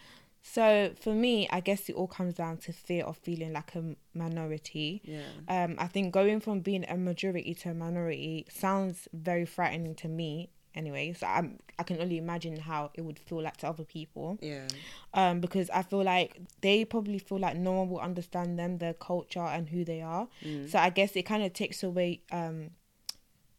So 0.46 0.92
for 1.00 1.14
me, 1.14 1.48
I 1.50 1.60
guess 1.60 1.88
it 1.88 1.94
all 1.94 2.06
comes 2.06 2.34
down 2.34 2.58
to 2.58 2.72
fear 2.72 3.04
of 3.04 3.16
feeling 3.16 3.54
like 3.54 3.74
a 3.74 3.96
minority. 4.12 5.00
Yeah. 5.04 5.64
Um, 5.64 5.76
I 5.78 5.86
think 5.86 6.12
going 6.12 6.40
from 6.40 6.60
being 6.60 6.84
a 6.86 6.98
majority 6.98 7.54
to 7.54 7.70
a 7.70 7.74
minority 7.74 8.46
sounds 8.50 9.08
very 9.14 9.46
frightening 9.46 9.94
to 9.96 10.08
me. 10.08 10.50
Anyway, 10.74 11.12
so 11.12 11.26
I'm 11.26 11.58
I 11.78 11.82
can 11.82 12.00
only 12.00 12.18
imagine 12.18 12.56
how 12.56 12.90
it 12.94 13.02
would 13.02 13.18
feel 13.18 13.42
like 13.42 13.56
to 13.58 13.68
other 13.68 13.84
people. 13.84 14.38
Yeah. 14.40 14.66
Um, 15.12 15.40
because 15.40 15.70
I 15.70 15.82
feel 15.82 16.02
like 16.02 16.40
they 16.60 16.84
probably 16.84 17.18
feel 17.18 17.38
like 17.38 17.56
no 17.56 17.72
one 17.72 17.90
will 17.90 18.00
understand 18.00 18.58
them, 18.58 18.78
their 18.78 18.94
culture, 18.94 19.40
and 19.40 19.68
who 19.68 19.84
they 19.84 20.02
are. 20.02 20.28
So 20.68 20.78
I 20.78 20.90
guess 20.90 21.14
it 21.16 21.22
kind 21.22 21.42
of 21.42 21.52
takes 21.52 21.82
away 21.82 22.22
um 22.30 22.70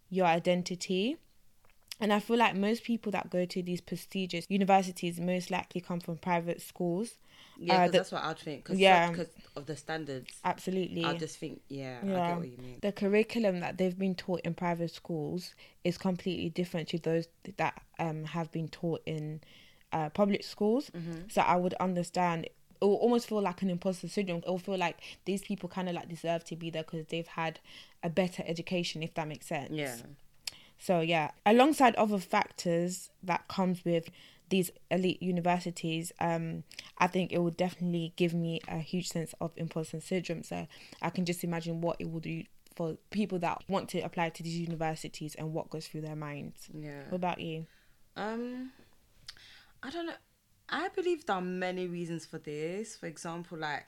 your 0.10 0.25
identity. 0.25 1.17
And 2.00 2.12
I 2.12 2.19
feel 2.19 2.38
like 2.38 2.55
most 2.55 2.84
people 2.84 3.12
that 3.13 3.29
go 3.29 3.45
to 3.45 3.63
these 3.63 3.79
prestigious 3.79 4.45
universities 4.50 5.19
most 5.19 5.50
likely 5.50 5.79
come 5.79 6.01
from 6.01 6.17
private 6.17 6.62
schools. 6.62 7.17
Yeah, 7.57 7.83
Uh, 7.83 7.85
the- 7.88 7.91
that's 7.93 8.12
what 8.12 8.24
I'd 8.24 8.38
think. 8.39 8.65
Cause 8.65 8.77
yeah. 8.77 9.09
because 9.12 9.29
of 9.55 9.65
the 9.65 9.75
standards. 9.75 10.33
Absolutely. 10.43 11.05
I 11.05 11.17
just 11.17 11.38
think, 11.38 11.62
yeah, 11.69 12.00
I 12.03 12.05
get 12.07 12.38
what 12.38 12.47
you 12.50 12.57
mean. 12.57 12.79
the 12.81 12.91
curriculum 12.91 13.59
that 13.62 13.77
they've 13.77 13.97
been 13.97 14.15
taught 14.15 14.41
in 14.41 14.53
private 14.53 14.91
schools 14.91 15.55
is 15.83 15.97
completely 15.97 16.50
different 16.50 16.89
to 16.89 17.00
those 17.00 17.27
that 17.57 17.81
um, 18.00 18.25
have 18.25 18.51
been 18.51 18.67
taught 18.67 19.01
in 19.05 19.41
uh, 19.93 20.09
public 20.09 20.43
schools. 20.43 20.91
Mm-hmm. 20.95 21.29
So 21.29 21.41
I 21.41 21.55
would 21.55 21.74
understand. 21.75 22.45
It 22.45 22.83
will 22.83 22.95
almost 22.95 23.29
feel 23.29 23.41
like 23.41 23.62
an 23.62 23.69
imposter 23.69 24.09
syndrome. 24.09 24.39
It 24.39 24.47
will 24.50 24.57
feel 24.59 24.77
like 24.77 24.97
these 25.24 25.41
people 25.41 25.69
kind 25.69 25.88
of 25.88 25.95
like 25.95 26.09
deserve 26.09 26.43
to 26.45 26.55
be 26.57 26.69
there 26.69 26.83
because 26.83 27.05
they've 27.07 27.25
had 27.27 27.59
a 28.03 28.09
better 28.09 28.43
education, 28.45 29.01
if 29.01 29.13
that 29.13 29.27
makes 29.29 29.47
sense. 29.47 29.71
Yeah. 29.71 29.95
So 30.77 31.00
yeah, 31.00 31.31
alongside 31.45 31.95
other 31.95 32.19
factors 32.19 33.09
that 33.24 33.47
comes 33.47 33.85
with 33.85 34.09
these 34.49 34.71
elite 34.91 35.21
universities, 35.21 36.11
um, 36.19 36.63
I 36.97 37.07
think 37.07 37.31
it 37.31 37.39
would 37.39 37.57
definitely 37.57 38.13
give 38.15 38.33
me 38.33 38.61
a 38.67 38.77
huge 38.77 39.07
sense 39.07 39.33
of 39.41 39.51
imposter 39.57 39.99
syndrome. 39.99 40.43
So 40.43 40.67
I 41.01 41.09
can 41.09 41.25
just 41.25 41.43
imagine 41.43 41.81
what 41.81 41.97
it 41.99 42.11
will 42.11 42.19
do 42.19 42.43
for 42.75 42.97
people 43.09 43.39
that 43.39 43.63
want 43.67 43.89
to 43.89 43.99
apply 44.01 44.29
to 44.29 44.43
these 44.43 44.57
universities 44.57 45.35
and 45.35 45.53
what 45.53 45.69
goes 45.69 45.87
through 45.87 46.01
their 46.01 46.15
minds. 46.15 46.67
Yeah. 46.73 47.03
What 47.09 47.15
about 47.15 47.39
you? 47.39 47.65
Um, 48.15 48.71
I 49.81 49.89
don't 49.89 50.07
know. 50.07 50.13
I 50.67 50.89
believe 50.89 51.25
there 51.25 51.35
are 51.35 51.41
many 51.41 51.87
reasons 51.87 52.25
for 52.25 52.37
this. 52.37 52.95
For 52.95 53.05
example, 53.05 53.57
like 53.57 53.85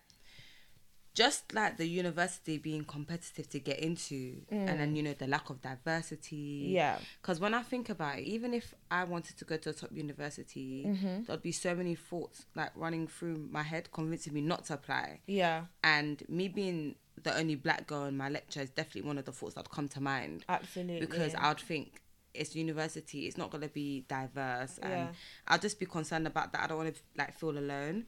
just 1.17 1.51
like 1.51 1.77
the 1.77 1.88
university 1.88 2.59
being 2.59 2.83
competitive 2.83 3.50
to 3.50 3.59
get 3.59 3.79
into, 3.79 4.36
and 4.51 4.79
then 4.79 4.95
you 4.95 5.01
know 5.01 5.15
the 5.17 5.25
lack 5.25 5.50
of 5.50 5.59
diversity. 5.63 6.67
Yeah. 6.69 7.00
Because 7.19 7.39
when 7.39 7.55
I 7.55 7.63
think 7.63 7.89
about 7.89 8.19
it, 8.19 8.25
even 8.25 8.53
if 8.53 8.75
I 8.91 9.03
wanted 9.03 9.36
to 9.39 9.43
go 9.43 9.57
to 9.57 9.71
a 9.71 9.74
top 9.74 9.89
university, 9.91 10.86
mm-hmm. 10.86 11.24
there'd 11.24 11.41
be 11.41 11.51
so 11.51 11.74
many 11.74 11.95
thoughts 11.95 12.45
like 12.53 12.69
running 12.75 13.07
through 13.07 13.50
my 13.50 13.63
head, 13.63 13.91
convincing 13.91 14.36
me 14.36 14.41
not 14.41 14.65
to 14.65 14.75
apply. 14.75 15.21
Yeah, 15.25 15.63
And 15.83 16.21
me 16.29 16.50
being 16.50 16.93
the 17.24 17.36
only 17.36 17.55
black 17.55 17.88
girl 17.88 18.05
in 18.05 18.15
my 18.15 18.29
lecture 18.29 18.62
is 18.62 18.69
definitely 18.69 19.07
one 19.07 19.17
of 19.17 19.25
the 19.25 19.31
thoughts 19.31 19.55
that'd 19.55 19.71
come 19.71 19.88
to 19.88 20.00
mind 20.00 20.45
absolutely. 20.47 21.00
because 21.00 21.33
I'd 21.33 21.59
think 21.59 22.03
it's 22.36 22.55
university, 22.55 23.25
it's 23.25 23.38
not 23.38 23.50
gonna 23.50 23.69
be 23.69 24.05
diverse, 24.07 24.77
and 24.83 24.91
Yeah. 24.91 25.07
I'll 25.47 25.57
just 25.57 25.79
be 25.79 25.88
concerned 25.88 26.27
about 26.27 26.51
that. 26.51 26.62
I 26.62 26.67
don't 26.67 26.77
want 26.77 26.93
to 26.93 27.01
like 27.17 27.33
feel 27.39 27.57
alone. 27.57 28.05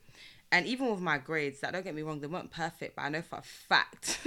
And 0.52 0.66
even 0.66 0.90
with 0.90 1.00
my 1.00 1.20
grades, 1.20 1.60
that 1.60 1.74
don't 1.74 1.84
get 1.84 1.94
me 1.94 2.02
wrong, 2.02 2.20
they 2.20 2.28
weren't 2.28 2.50
perfect, 2.50 2.96
but 2.96 3.04
I 3.04 3.10
know 3.10 3.22
for 3.22 3.38
a 3.38 3.44
fact 3.44 4.20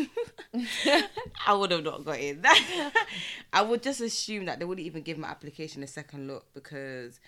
I 1.47 1.55
would 1.55 1.73
have 1.73 1.83
not 1.83 2.05
got 2.05 2.21
in. 2.21 2.45
I 3.53 3.63
would 3.63 3.83
just 3.83 4.01
assume 4.01 4.45
that 4.45 4.59
they 4.59 4.65
wouldn't 4.65 4.87
even 4.87 5.03
give 5.03 5.19
my 5.19 5.29
application 5.29 5.83
a 5.83 5.87
second 5.89 6.29
look 6.29 6.53
because 6.55 7.19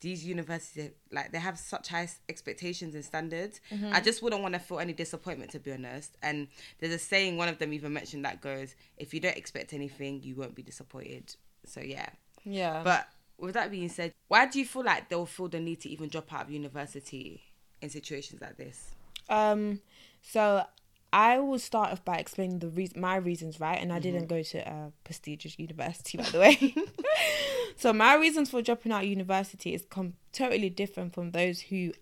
these 0.00 0.24
universities 0.24 0.90
like 1.10 1.32
they 1.32 1.38
have 1.38 1.58
such 1.58 1.88
high 1.88 2.08
expectations 2.28 2.94
and 2.94 3.04
standards. 3.04 3.60
Mm-hmm. 3.72 3.92
I 3.92 4.00
just 4.00 4.22
wouldn't 4.22 4.42
want 4.42 4.54
to 4.54 4.60
feel 4.60 4.78
any 4.78 4.92
disappointment 4.92 5.50
to 5.52 5.58
be 5.58 5.72
honest. 5.72 6.16
And 6.22 6.46
there's 6.78 6.94
a 6.94 6.98
saying 6.98 7.36
one 7.36 7.48
of 7.48 7.58
them 7.58 7.72
even 7.72 7.92
mentioned 7.92 8.24
that 8.24 8.40
goes, 8.40 8.76
if 8.96 9.12
you 9.12 9.20
don't 9.20 9.36
expect 9.36 9.72
anything, 9.72 10.22
you 10.22 10.36
won't 10.36 10.54
be 10.54 10.62
disappointed. 10.62 11.34
So 11.64 11.80
yeah. 11.80 12.10
yeah. 12.44 12.82
But 12.84 13.08
with 13.38 13.54
that 13.54 13.72
being 13.72 13.88
said, 13.88 14.12
why 14.28 14.46
do 14.46 14.58
you 14.58 14.64
feel 14.64 14.84
like 14.84 15.08
they'll 15.08 15.26
feel 15.26 15.48
the 15.48 15.58
need 15.58 15.80
to 15.80 15.88
even 15.88 16.08
drop 16.08 16.32
out 16.32 16.42
of 16.42 16.50
university 16.50 17.42
in 17.86 17.90
situations 17.90 18.40
like 18.40 18.56
this? 18.56 18.90
Um, 19.28 19.80
so 20.22 20.64
I 21.12 21.38
will 21.38 21.58
start 21.58 21.90
off 21.92 22.04
by 22.04 22.16
explaining 22.18 22.58
the 22.58 22.68
reas 22.68 22.94
my 22.96 23.16
reasons, 23.16 23.58
right? 23.60 23.80
And 23.80 23.92
I 23.92 23.96
Mm-hmm. 23.96 24.02
didn't 24.02 24.26
go 24.28 24.42
to 24.42 24.58
a 24.68 24.92
prestigious 25.04 25.58
university, 25.58 26.18
by 26.18 26.24
the 26.30 26.38
way. 26.40 26.74
so 27.76 27.92
my 27.92 28.14
reasons 28.14 28.50
for 28.50 28.62
dropping 28.62 28.92
out 28.92 29.04
of 29.04 29.08
university 29.08 29.74
is 29.74 29.84
com- 29.88 30.14
totally 30.32 30.70
different 30.70 31.14
from 31.14 31.30
those 31.30 31.60
who 31.62 31.92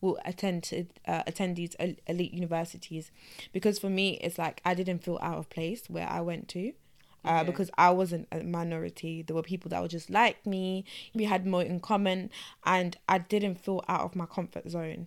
will 0.00 0.18
attend 0.24 0.62
to 0.64 0.86
uh, 1.06 1.22
attend 1.26 1.56
these 1.56 1.74
elite 2.06 2.32
universities, 2.32 3.10
because 3.52 3.78
for 3.78 3.90
me 3.90 4.12
it's 4.22 4.38
like 4.38 4.60
I 4.64 4.72
didn't 4.74 5.00
feel 5.04 5.18
out 5.20 5.36
of 5.38 5.50
place 5.50 5.82
where 5.88 6.08
I 6.08 6.20
went 6.20 6.48
to. 6.48 6.72
Uh, 7.22 7.40
Okay. 7.40 7.50
because 7.50 7.70
I 7.76 7.90
wasn't 7.90 8.26
a 8.32 8.42
minority. 8.42 9.20
There 9.20 9.36
were 9.36 9.42
people 9.42 9.68
that 9.68 9.82
were 9.82 9.88
just 9.88 10.08
like 10.08 10.46
me. 10.46 10.86
We 11.14 11.24
had 11.24 11.46
more 11.46 11.62
in 11.62 11.78
common, 11.80 12.30
and 12.64 12.96
I 13.10 13.18
didn't 13.18 13.56
feel 13.56 13.84
out 13.88 14.00
of 14.00 14.16
my 14.16 14.24
comfort 14.24 14.70
zone 14.70 15.06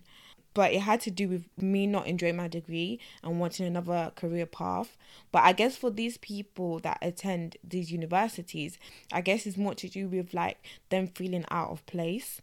but 0.54 0.72
it 0.72 0.80
had 0.80 1.00
to 1.02 1.10
do 1.10 1.28
with 1.28 1.44
me 1.60 1.86
not 1.86 2.06
enjoying 2.06 2.36
my 2.36 2.48
degree 2.48 3.00
and 3.22 3.40
wanting 3.40 3.66
another 3.66 4.12
career 4.14 4.46
path. 4.46 4.96
But 5.32 5.42
I 5.42 5.52
guess 5.52 5.76
for 5.76 5.90
these 5.90 6.16
people 6.16 6.78
that 6.80 6.98
attend 7.02 7.56
these 7.62 7.90
universities, 7.90 8.78
I 9.12 9.20
guess 9.20 9.46
it's 9.46 9.56
more 9.56 9.74
to 9.74 9.88
do 9.88 10.08
with 10.08 10.32
like 10.32 10.58
them 10.90 11.08
feeling 11.08 11.44
out 11.50 11.70
of 11.70 11.84
place. 11.86 12.40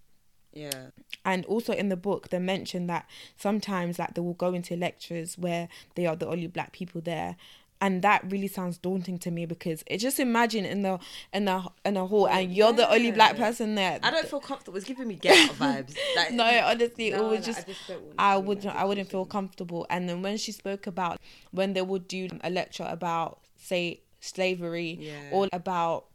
Yeah. 0.54 0.88
And 1.24 1.46
also 1.46 1.74
in 1.74 1.90
the 1.90 1.96
book, 1.96 2.30
they 2.30 2.40
mention 2.40 2.88
that 2.88 3.10
sometimes 3.38 3.98
like 3.98 4.14
they 4.14 4.22
will 4.22 4.34
go 4.34 4.54
into 4.54 4.76
lectures 4.76 5.38
where 5.38 5.70
they 5.96 6.06
are 6.06 6.16
the 6.16 6.28
only 6.28 6.48
black 6.48 6.74
people 6.74 7.00
there. 7.00 7.38
And 7.84 8.04
that 8.04 8.24
really 8.32 8.48
sounds 8.48 8.78
daunting 8.78 9.18
to 9.20 9.32
me 9.32 9.48
because 9.48 9.84
it 9.88 9.98
just 9.98 10.20
imagine 10.20 10.66
in 10.66 10.84
the 10.84 11.00
in 11.34 11.46
the 11.46 11.64
in 11.84 11.98
a 11.98 12.06
hall 12.06 12.28
and 12.28 12.54
you're 12.56 12.72
the 12.74 12.88
only 12.90 13.12
black 13.12 13.36
person 13.38 13.74
there. 13.74 14.00
I 14.04 14.12
don't 14.12 14.28
feel 14.28 14.40
comfortable. 14.40 14.78
It's 14.78 14.86
giving 14.86 15.08
me 15.08 15.16
get 15.16 15.50
out 15.50 15.56
vibes. 15.56 15.98
Like, 16.16 16.32
no, 16.32 16.44
honestly, 16.66 17.10
no, 17.10 17.18
it 17.18 17.24
was 17.40 17.48
like, 17.48 17.66
just, 17.66 17.68
I 17.68 17.72
just 17.72 17.82
I 17.90 17.94
to 17.96 17.98
be 18.00 18.40
in 18.42 18.46
wouldn't 18.46 18.76
I 18.76 18.86
wouldn't 18.86 19.10
feel 19.10 19.26
comfortable. 19.26 19.88
And 19.90 20.08
then 20.08 20.22
when 20.22 20.38
she 20.38 20.52
spoke 20.52 20.86
about 20.86 21.20
when 21.50 21.74
they 21.74 21.82
would 21.82 22.08
do 22.08 22.30
a 22.44 22.50
lecture 22.52 22.86
about 22.88 23.40
say 23.58 24.02
slavery 24.20 24.98
Yeah. 25.02 25.14
or 25.32 25.48
about 25.52 26.06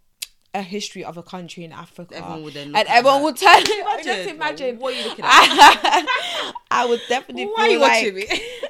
a 0.55 0.63
history 0.63 1.05
of 1.05 1.17
a 1.19 1.23
country 1.23 1.65
in 1.65 1.73
Africa, 1.73 2.15
Everyone 2.17 2.43
would 2.45 2.57
and 2.57 2.77
everyone 2.77 3.23
would 3.25 3.37
turn. 3.37 3.59
Imagine, 3.61 4.05
just 4.05 4.29
imagine. 4.31 4.79
What 4.79 4.95
are 4.95 4.97
you 4.99 5.05
looking 5.09 5.25
at? 5.27 6.05
I 6.71 6.87
would 6.89 7.01
definitely 7.09 7.47
Why 7.47 7.63
are 7.63 7.69
you 7.71 7.79
like 7.81 7.91
watching 8.05 8.15
me? 8.15 8.27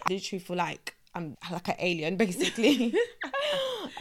literally 0.09 0.41
feel 0.41 0.57
like 0.57 0.95
I'm 1.16 1.37
like 1.50 1.68
an 1.68 1.76
alien, 1.78 2.16
basically. 2.26 2.94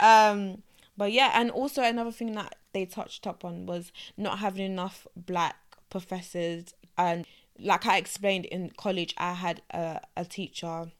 um, 0.00 0.62
but 0.96 1.12
yeah, 1.12 1.32
and 1.34 1.50
also 1.50 1.82
another 1.82 2.12
thing 2.12 2.32
that 2.32 2.56
they 2.72 2.84
touched 2.84 3.26
up 3.26 3.44
on 3.44 3.66
was 3.66 3.90
not 4.16 4.38
having 4.38 4.64
enough 4.64 5.06
black 5.16 5.56
professors, 5.90 6.74
and 6.98 7.26
like 7.58 7.86
I 7.86 7.96
explained 7.96 8.44
in 8.44 8.70
college, 8.76 9.14
I 9.16 9.32
had 9.32 9.62
a, 9.70 10.00
a 10.16 10.24
teacher, 10.24 10.92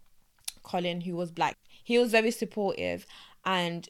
Colin, 0.63 1.03
who 1.03 1.17
was 1.17 1.31
black. 1.31 1.57
He 1.85 1.99
was 1.99 2.11
very 2.11 2.31
supportive, 2.31 3.07
and 3.45 3.89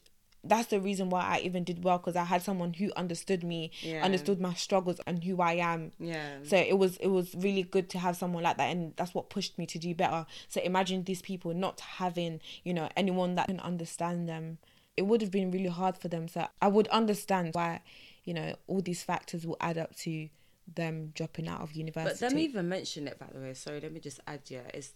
that's 0.49 0.69
the 0.69 0.81
reason 0.81 1.11
why 1.11 1.23
I 1.23 1.38
even 1.41 1.65
did 1.65 1.85
well 1.85 1.99
because 1.99 2.17
I 2.17 2.25
had 2.25 2.43
someone 2.43 2.75
who 2.75 2.93
understood 2.97 3.43
me, 3.45 3.71
Yeah. 3.83 4.03
understood 4.05 4.41
my 4.41 4.55
struggles 4.55 5.00
and 5.07 5.23
who 5.25 5.41
I 5.41 5.55
am. 5.55 5.93
Yeah. 5.99 6.38
So 6.43 6.57
it 6.57 6.79
was 6.79 6.97
it 6.99 7.09
was 7.09 7.35
really 7.35 7.62
good 7.62 7.88
to 7.91 7.99
have 7.99 8.17
someone 8.17 8.43
like 8.43 8.57
that, 8.57 8.71
and 8.71 8.95
that's 8.97 9.15
what 9.15 9.31
pushed 9.31 9.59
me 9.59 9.67
to 9.67 9.79
do 9.79 9.95
better. 9.95 10.26
So 10.49 10.61
imagine 10.62 11.05
these 11.05 11.23
people 11.23 11.55
not 11.55 11.81
having 11.81 12.41
you 12.65 12.75
know 12.75 12.88
anyone 12.97 13.35
that 13.37 13.47
can 13.49 13.61
understand 13.61 14.29
them. 14.29 14.59
It 14.97 15.03
would 15.07 15.21
have 15.21 15.31
been 15.31 15.50
really 15.50 15.69
hard 15.69 15.99
for 15.99 16.09
them. 16.09 16.29
So 16.29 16.47
I 16.62 16.69
would 16.69 16.88
understand 16.88 17.50
why 17.55 17.83
you 18.25 18.35
know 18.35 18.57
all 18.67 18.81
these 18.81 19.03
factors 19.03 19.47
will 19.47 19.59
add 19.61 19.79
up 19.79 19.95
to 19.97 20.29
them 20.75 21.12
dropping 21.15 21.47
out 21.49 21.61
of 21.61 21.73
university. 21.73 22.19
But 22.25 22.31
them 22.31 22.38
even 22.38 22.69
mention 22.69 23.07
it, 23.07 23.19
by 23.19 23.26
the 23.33 23.41
way. 23.41 23.55
Sorry, 23.55 23.81
let 23.81 23.93
me 23.93 24.00
just 24.00 24.21
add. 24.26 24.41
Yeah, 24.49 24.67
it's 24.75 24.93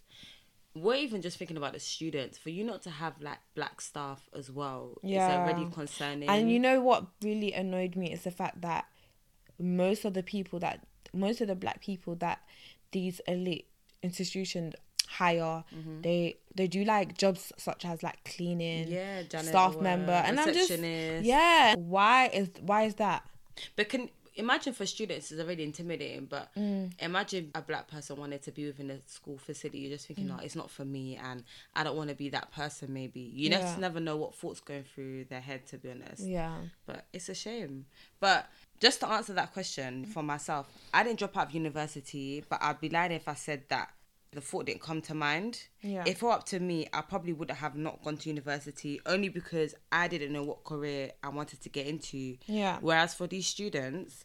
we're 0.74 0.96
even 0.96 1.20
just 1.20 1.36
thinking 1.36 1.56
about 1.56 1.72
the 1.72 1.80
students. 1.80 2.38
For 2.38 2.50
you 2.50 2.64
not 2.64 2.82
to 2.82 2.90
have 2.90 3.20
like 3.20 3.38
black 3.54 3.80
staff 3.80 4.28
as 4.36 4.50
well, 4.50 4.98
Yeah. 5.02 5.26
is 5.26 5.34
already 5.34 5.70
concerning. 5.72 6.28
And 6.28 6.50
you 6.50 6.58
know 6.58 6.80
what 6.80 7.06
really 7.22 7.52
annoyed 7.52 7.96
me 7.96 8.12
is 8.12 8.22
the 8.22 8.30
fact 8.30 8.60
that 8.62 8.86
most 9.58 10.04
of 10.04 10.14
the 10.14 10.22
people 10.22 10.58
that 10.60 10.86
most 11.12 11.40
of 11.40 11.48
the 11.48 11.56
black 11.56 11.80
people 11.80 12.14
that 12.16 12.40
these 12.92 13.20
elite 13.26 13.66
institutions 14.02 14.74
hire, 15.08 15.64
mm-hmm. 15.74 16.02
they 16.02 16.38
they 16.54 16.66
do 16.66 16.84
like 16.84 17.16
jobs 17.18 17.52
such 17.56 17.84
as 17.84 18.02
like 18.02 18.22
cleaning, 18.24 18.88
Yeah, 18.88 19.22
janitor 19.22 19.50
staff 19.50 19.76
member, 19.80 20.12
and 20.12 20.38
I'm 20.38 20.54
just 20.54 20.70
yeah. 20.70 21.74
Why 21.74 22.28
is 22.28 22.50
why 22.60 22.82
is 22.84 22.94
that? 22.96 23.24
But 23.76 23.88
can 23.88 24.10
imagine 24.36 24.72
for 24.72 24.86
students 24.86 25.30
it's 25.30 25.40
already 25.40 25.64
intimidating, 25.64 26.26
but 26.26 26.54
mm. 26.56 26.90
imagine 26.98 27.50
a 27.54 27.62
black 27.62 27.88
person 27.88 28.16
wanted 28.16 28.42
to 28.42 28.52
be 28.52 28.66
within 28.66 28.90
a 28.90 28.98
school 29.06 29.38
facility. 29.38 29.78
You're 29.80 29.92
just 29.92 30.06
thinking, 30.06 30.28
no, 30.28 30.38
it's 30.42 30.56
not 30.56 30.70
for 30.70 30.84
me, 30.84 31.16
and 31.16 31.44
I 31.74 31.84
don't 31.84 31.96
want 31.96 32.10
to 32.10 32.16
be 32.16 32.28
that 32.30 32.52
person. 32.52 32.92
Maybe 32.92 33.20
you 33.20 33.50
Yeah. 33.50 33.60
just 33.60 33.78
never 33.78 34.00
know 34.00 34.16
what 34.16 34.34
thoughts 34.34 34.60
going 34.60 34.84
through 34.84 35.24
their 35.24 35.40
head. 35.40 35.66
To 35.68 35.78
be 35.78 35.90
honest, 35.90 36.24
Yeah. 36.24 36.56
but 36.86 37.06
it's 37.12 37.28
a 37.28 37.34
shame. 37.34 37.86
But 38.18 38.48
just 38.80 39.00
to 39.00 39.08
answer 39.08 39.32
that 39.34 39.52
question 39.52 40.06
for 40.06 40.22
myself, 40.22 40.66
I 40.94 41.02
didn't 41.02 41.18
drop 41.18 41.36
out 41.36 41.48
of 41.48 41.54
university, 41.54 42.44
but 42.48 42.62
I'd 42.62 42.80
be 42.80 42.88
lying 42.88 43.12
if 43.12 43.28
I 43.28 43.34
said 43.34 43.64
that 43.68 43.90
the 44.32 44.40
thought 44.40 44.66
didn't 44.66 44.82
come 44.82 45.02
to 45.02 45.14
mind. 45.14 45.62
Yeah. 45.82 46.04
If 46.06 46.16
it 46.16 46.22
were 46.22 46.30
up 46.30 46.44
to 46.46 46.60
me, 46.60 46.86
I 46.92 47.00
probably 47.00 47.32
would 47.32 47.50
have 47.50 47.74
not 47.76 48.02
gone 48.02 48.16
to 48.18 48.28
university 48.28 49.00
only 49.06 49.28
because 49.28 49.74
I 49.90 50.08
didn't 50.08 50.32
know 50.32 50.44
what 50.44 50.64
career 50.64 51.10
I 51.22 51.30
wanted 51.30 51.60
to 51.62 51.68
get 51.68 51.86
into. 51.86 52.36
Yeah. 52.46 52.78
Whereas 52.80 53.12
for 53.14 53.26
these 53.26 53.46
students, 53.46 54.24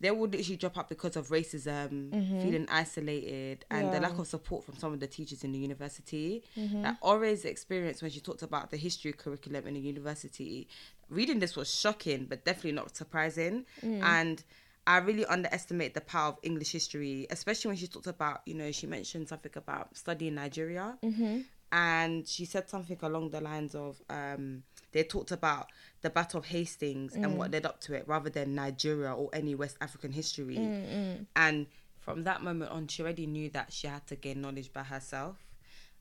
they 0.00 0.10
would 0.10 0.32
literally 0.32 0.56
drop 0.56 0.78
out 0.78 0.88
because 0.88 1.16
of 1.16 1.28
racism, 1.28 2.10
feeling 2.42 2.68
isolated, 2.70 3.64
and 3.70 3.88
the 3.88 3.98
Mm-hmm. 3.98 4.02
Lack 4.02 4.18
of 4.18 4.26
support 4.28 4.64
from 4.64 4.76
some 4.76 4.92
of 4.92 5.00
the 5.00 5.08
teachers 5.08 5.42
in 5.42 5.52
the 5.52 5.58
university. 5.58 6.44
Mm-hmm. 6.56 6.82
Like 6.82 6.96
Ore's 7.00 7.44
experience 7.44 8.00
when 8.00 8.10
she 8.10 8.20
talked 8.20 8.42
about 8.42 8.70
the 8.70 8.76
history 8.76 9.12
curriculum 9.12 9.66
in 9.66 9.74
the 9.74 9.80
university, 9.80 10.68
reading 11.10 11.40
this 11.40 11.56
was 11.56 11.72
shocking, 11.72 12.26
but 12.28 12.44
definitely 12.44 12.72
not 12.72 12.96
surprising. 12.96 13.66
Mm. 13.84 14.02
And 14.02 14.44
I 14.88 14.96
really 14.98 15.26
underestimate 15.26 15.92
the 15.92 16.00
power 16.00 16.30
of 16.30 16.38
English 16.42 16.72
history, 16.72 17.26
especially 17.30 17.68
when 17.68 17.76
she 17.76 17.86
talked 17.88 18.06
about, 18.06 18.40
you 18.46 18.54
know, 18.54 18.72
she 18.72 18.86
mentioned 18.86 19.28
something 19.28 19.52
about 19.54 19.94
studying 19.94 20.34
Nigeria. 20.34 20.96
Mm-hmm. 21.04 21.40
And 21.70 22.26
she 22.26 22.46
said 22.46 22.70
something 22.70 22.98
along 23.02 23.28
the 23.28 23.42
lines 23.42 23.74
of, 23.74 24.00
um, 24.08 24.62
they 24.92 25.04
talked 25.04 25.30
about 25.30 25.66
the 26.00 26.08
Battle 26.08 26.38
of 26.40 26.46
Hastings 26.46 27.14
and 27.14 27.26
Mm. 27.26 27.36
what 27.36 27.50
led 27.50 27.66
up 27.66 27.78
to 27.82 27.92
it 27.92 28.08
rather 28.08 28.30
than 28.30 28.54
Nigeria 28.54 29.12
or 29.14 29.28
any 29.34 29.54
West 29.54 29.76
African 29.82 30.12
history. 30.12 30.56
Mm, 30.56 31.26
And 31.36 31.66
from 32.00 32.24
that 32.24 32.42
moment 32.42 32.70
on, 32.70 32.88
she 32.88 33.02
already 33.02 33.26
knew 33.26 33.50
that 33.50 33.70
she 33.70 33.86
had 33.86 34.06
to 34.06 34.16
gain 34.16 34.40
knowledge 34.40 34.72
by 34.72 34.84
herself. 34.84 35.36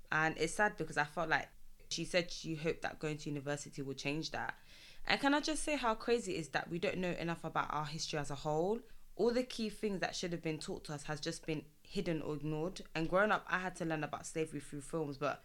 And 0.10 0.38
it's 0.38 0.54
sad 0.54 0.78
because 0.78 0.98
I 0.98 1.04
felt 1.04 1.28
like 1.28 1.50
she 1.90 2.06
said 2.06 2.32
she 2.32 2.56
hoped 2.56 2.82
that 2.84 3.00
going 3.00 3.18
to 3.18 3.30
university 3.30 3.82
would 3.82 3.98
change 3.98 4.32
that. 4.32 4.54
And 5.08 5.20
can 5.20 5.34
I 5.34 5.40
just 5.40 5.64
say 5.64 5.78
how 5.78 5.96
crazy 5.96 6.36
it 6.36 6.40
is 6.40 6.50
that 6.50 6.70
we 6.70 6.80
don't 6.80 6.98
know 6.98 7.16
enough 7.20 7.44
about 7.44 7.74
our 7.74 7.86
history 7.86 8.20
as 8.20 8.30
a 8.30 8.36
whole? 8.36 8.80
All 9.16 9.32
the 9.32 9.44
key 9.44 9.70
things 9.70 10.02
that 10.02 10.16
should 10.16 10.32
have 10.32 10.44
been 10.44 10.60
taught 10.60 10.84
to 10.86 10.94
us 10.94 11.04
has 11.04 11.20
just 11.20 11.46
been 11.46 11.64
hidden 11.82 12.22
or 12.22 12.36
ignored. 12.36 12.82
And 12.94 13.10
growing 13.10 13.32
up, 13.32 13.46
I 13.50 13.60
had 13.60 13.76
to 13.78 13.86
learn 13.86 14.04
about 14.04 14.28
slavery 14.28 14.60
through 14.60 14.82
films, 14.82 15.18
but 15.18 15.44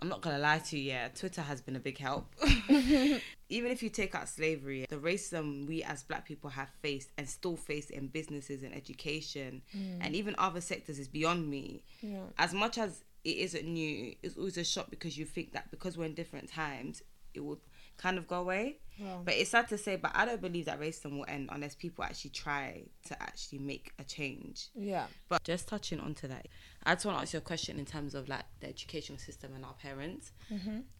I'm 0.00 0.08
not 0.08 0.20
gonna 0.20 0.38
lie 0.38 0.58
to 0.58 0.78
you, 0.78 0.90
yeah, 0.90 1.08
Twitter 1.08 1.42
has 1.42 1.60
been 1.60 1.76
a 1.76 1.80
big 1.80 1.98
help. 1.98 2.34
Even 3.48 3.70
if 3.70 3.82
you 3.84 3.88
take 3.88 4.16
out 4.16 4.28
slavery, 4.28 4.86
the 4.88 4.96
racism 4.96 5.68
we 5.68 5.84
as 5.84 6.02
black 6.02 6.26
people 6.26 6.50
have 6.50 6.70
faced 6.80 7.10
and 7.18 7.28
still 7.28 7.56
face 7.56 7.90
in 7.90 8.08
businesses 8.08 8.64
and 8.64 8.74
education 8.74 9.62
mm. 9.76 9.98
and 10.00 10.16
even 10.16 10.34
other 10.38 10.60
sectors 10.60 10.98
is 10.98 11.06
beyond 11.06 11.48
me. 11.48 11.84
Yeah. 12.00 12.24
As 12.38 12.52
much 12.52 12.78
as 12.78 13.04
it 13.22 13.36
isn't 13.36 13.64
new, 13.64 14.14
it's 14.22 14.36
always 14.36 14.56
a 14.56 14.64
shock 14.64 14.90
because 14.90 15.16
you 15.16 15.24
think 15.24 15.52
that 15.52 15.70
because 15.70 15.96
we're 15.96 16.06
in 16.06 16.14
different 16.14 16.48
times, 16.50 17.02
it 17.34 17.40
would 17.40 17.60
kind 18.02 18.18
of 18.18 18.26
go 18.26 18.36
away. 18.36 18.78
Yeah. 18.98 19.16
But 19.24 19.34
it's 19.34 19.50
sad 19.50 19.68
to 19.68 19.78
say, 19.78 19.96
but 19.96 20.12
I 20.14 20.26
don't 20.26 20.40
believe 20.40 20.66
that 20.66 20.80
racism 20.80 21.18
will 21.18 21.24
end 21.26 21.48
unless 21.50 21.74
people 21.74 22.04
actually 22.04 22.30
try 22.30 22.84
to 23.06 23.22
actually 23.22 23.58
make 23.58 23.92
a 23.98 24.04
change. 24.04 24.68
Yeah. 24.74 25.06
But 25.28 25.42
just 25.44 25.66
touching 25.66 25.98
onto 25.98 26.28
that, 26.28 26.46
I 26.84 26.94
just 26.94 27.06
want 27.06 27.18
to 27.18 27.22
ask 27.22 27.32
you 27.32 27.38
a 27.38 27.42
question 27.42 27.78
in 27.78 27.86
terms 27.86 28.14
of 28.14 28.28
like 28.28 28.44
the 28.60 28.68
educational 28.68 29.18
system 29.18 29.52
and 29.54 29.64
our 29.64 29.74
parents. 29.74 30.32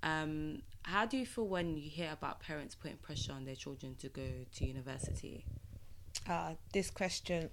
Um, 0.03 0.63
how 0.85 1.05
do 1.05 1.19
you 1.19 1.27
feel 1.27 1.47
when 1.47 1.77
you 1.77 1.91
hear 1.91 2.11
about 2.13 2.41
parents 2.41 2.75
putting 2.75 2.97
pressure 2.97 3.33
on 3.33 3.45
their 3.45 3.57
children 3.57 3.95
to 3.97 4.09
go 4.09 4.27
to 4.55 4.67
university? 4.67 5.45
uh, 6.29 6.55
this 6.73 6.91
question. 6.91 7.51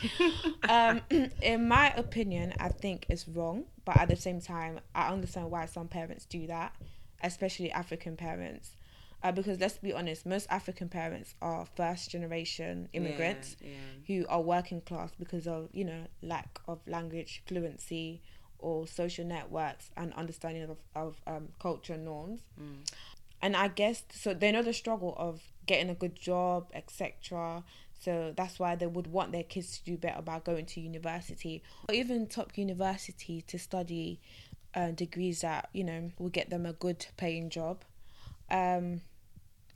um, 0.68 1.00
in 1.42 1.68
my 1.68 1.92
opinion, 1.96 2.54
I 2.58 2.68
think 2.68 3.06
it's 3.08 3.28
wrong, 3.28 3.64
but 3.84 3.96
at 3.96 4.08
the 4.08 4.16
same 4.16 4.40
time, 4.40 4.80
I 4.94 5.08
understand 5.08 5.50
why 5.50 5.66
some 5.66 5.88
parents 5.88 6.24
do 6.24 6.46
that, 6.46 6.74
especially 7.22 7.70
African 7.70 8.16
parents. 8.16 8.76
Uh, 9.22 9.32
because 9.32 9.58
let's 9.60 9.78
be 9.78 9.92
honest, 9.92 10.24
most 10.26 10.46
African 10.48 10.88
parents 10.88 11.34
are 11.42 11.66
first 11.76 12.10
generation 12.10 12.88
immigrants 12.92 13.56
Yeah, 13.60 13.68
who 14.06 14.26
are 14.28 14.40
working 14.40 14.80
class 14.80 15.10
because 15.18 15.46
of 15.46 15.68
you 15.72 15.84
know 15.84 16.04
lack 16.22 16.60
of 16.68 16.78
language 16.86 17.42
fluency 17.46 18.22
or 18.60 18.86
social 18.86 19.24
networks 19.24 19.90
and 19.96 20.12
understanding 20.14 20.64
of, 20.64 20.76
of 20.94 21.20
um, 21.26 21.48
culture 21.60 21.96
norms 21.96 22.40
and 23.40 23.56
I 23.56 23.68
guess 23.68 24.02
so 24.12 24.34
they 24.34 24.50
know 24.52 24.62
the 24.62 24.72
struggle 24.72 25.14
of 25.16 25.40
getting 25.66 25.90
a 25.90 25.94
good 25.94 26.16
job, 26.16 26.70
etc. 26.74 27.62
So 28.00 28.32
that's 28.36 28.58
why 28.58 28.74
they 28.76 28.86
would 28.86 29.06
want 29.08 29.32
their 29.32 29.42
kids 29.42 29.78
to 29.78 29.84
do 29.84 29.96
better 29.96 30.22
by 30.22 30.40
going 30.40 30.66
to 30.66 30.80
university 30.80 31.62
or 31.88 31.94
even 31.94 32.26
top 32.26 32.56
university 32.56 33.42
to 33.42 33.58
study 33.58 34.20
uh, 34.74 34.92
degrees 34.92 35.40
that 35.42 35.68
you 35.72 35.84
know 35.84 36.10
will 36.18 36.30
get 36.30 36.50
them 36.50 36.66
a 36.66 36.72
good 36.72 37.06
paying 37.16 37.50
job. 37.50 37.84
Um, 38.50 39.00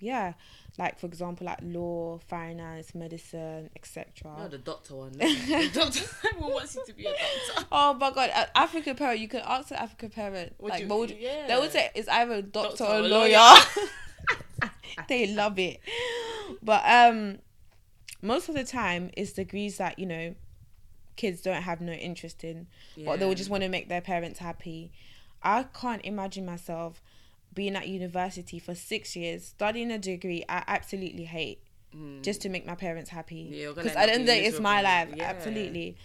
yeah, 0.00 0.32
like 0.78 0.98
for 0.98 1.06
example, 1.06 1.46
like 1.46 1.60
law, 1.62 2.18
finance, 2.26 2.92
medicine, 2.94 3.70
etc. 3.76 4.06
Oh, 4.36 4.48
the 4.48 4.58
doctor 4.58 4.96
one. 4.96 5.12
the 5.12 5.70
doctor 5.72 6.04
everyone 6.28 6.54
wants 6.54 6.74
you 6.74 6.84
to 6.86 6.92
be 6.92 7.06
a 7.06 7.10
doctor. 7.10 7.66
Oh 7.72 7.94
my 7.94 8.10
god, 8.10 8.30
an 8.34 8.46
African 8.56 8.96
parent, 8.96 9.20
you 9.20 9.28
can 9.28 9.42
ask 9.46 9.70
an 9.70 9.76
African 9.76 10.10
parent. 10.10 10.54
Would 10.58 10.70
like, 10.70 10.82
you- 10.82 10.88
would, 10.88 11.10
yeah. 11.10 11.46
they 11.46 11.56
would 11.58 11.70
say 11.70 11.90
it's 11.94 12.08
either 12.08 12.34
a 12.34 12.42
doctor, 12.42 12.78
Doctor 12.78 12.84
or 12.84 12.96
a 12.98 13.02
lawyer. 13.02 13.38
lawyer. 13.38 14.70
they 15.08 15.26
love 15.28 15.58
it. 15.58 15.80
But 16.62 16.82
um 16.86 17.38
most 18.20 18.48
of 18.48 18.54
the 18.54 18.64
time 18.64 19.10
it's 19.16 19.32
degrees 19.32 19.78
that, 19.78 19.98
you 19.98 20.06
know, 20.06 20.34
kids 21.16 21.42
don't 21.42 21.62
have 21.62 21.80
no 21.80 21.92
interest 21.92 22.44
in. 22.44 22.66
But 22.96 23.16
they 23.18 23.24
Yeah. 23.24 23.28
would 23.28 23.38
just 23.38 23.50
want 23.50 23.62
to 23.62 23.68
make 23.68 23.88
their 23.88 24.00
parents 24.00 24.38
happy. 24.38 24.92
I 25.42 25.64
can't 25.64 26.04
imagine 26.04 26.44
myself 26.46 27.02
being 27.54 27.76
at 27.76 27.88
university 27.88 28.58
for 28.58 28.74
six 28.74 29.14
years, 29.16 29.44
studying 29.44 29.90
a 29.90 29.98
degree 29.98 30.44
I 30.48 30.64
absolutely 30.66 31.24
hate. 31.24 31.62
Just 32.22 32.40
to 32.40 32.48
make 32.48 32.64
my 32.64 32.74
parents 32.74 33.10
happy. 33.10 33.50
Mm. 33.52 33.60
Yeah, 33.60 33.68
Because 33.74 33.88
end 33.88 33.96
at 33.96 34.06
the 34.06 34.12
end 34.12 34.20
of 34.22 34.26
the 34.28 34.32
day, 34.32 34.44
it's 34.46 34.58
my 34.58 34.80
life. 34.80 35.10
Yeah. 35.14 35.24
Absolutely. 35.24 35.98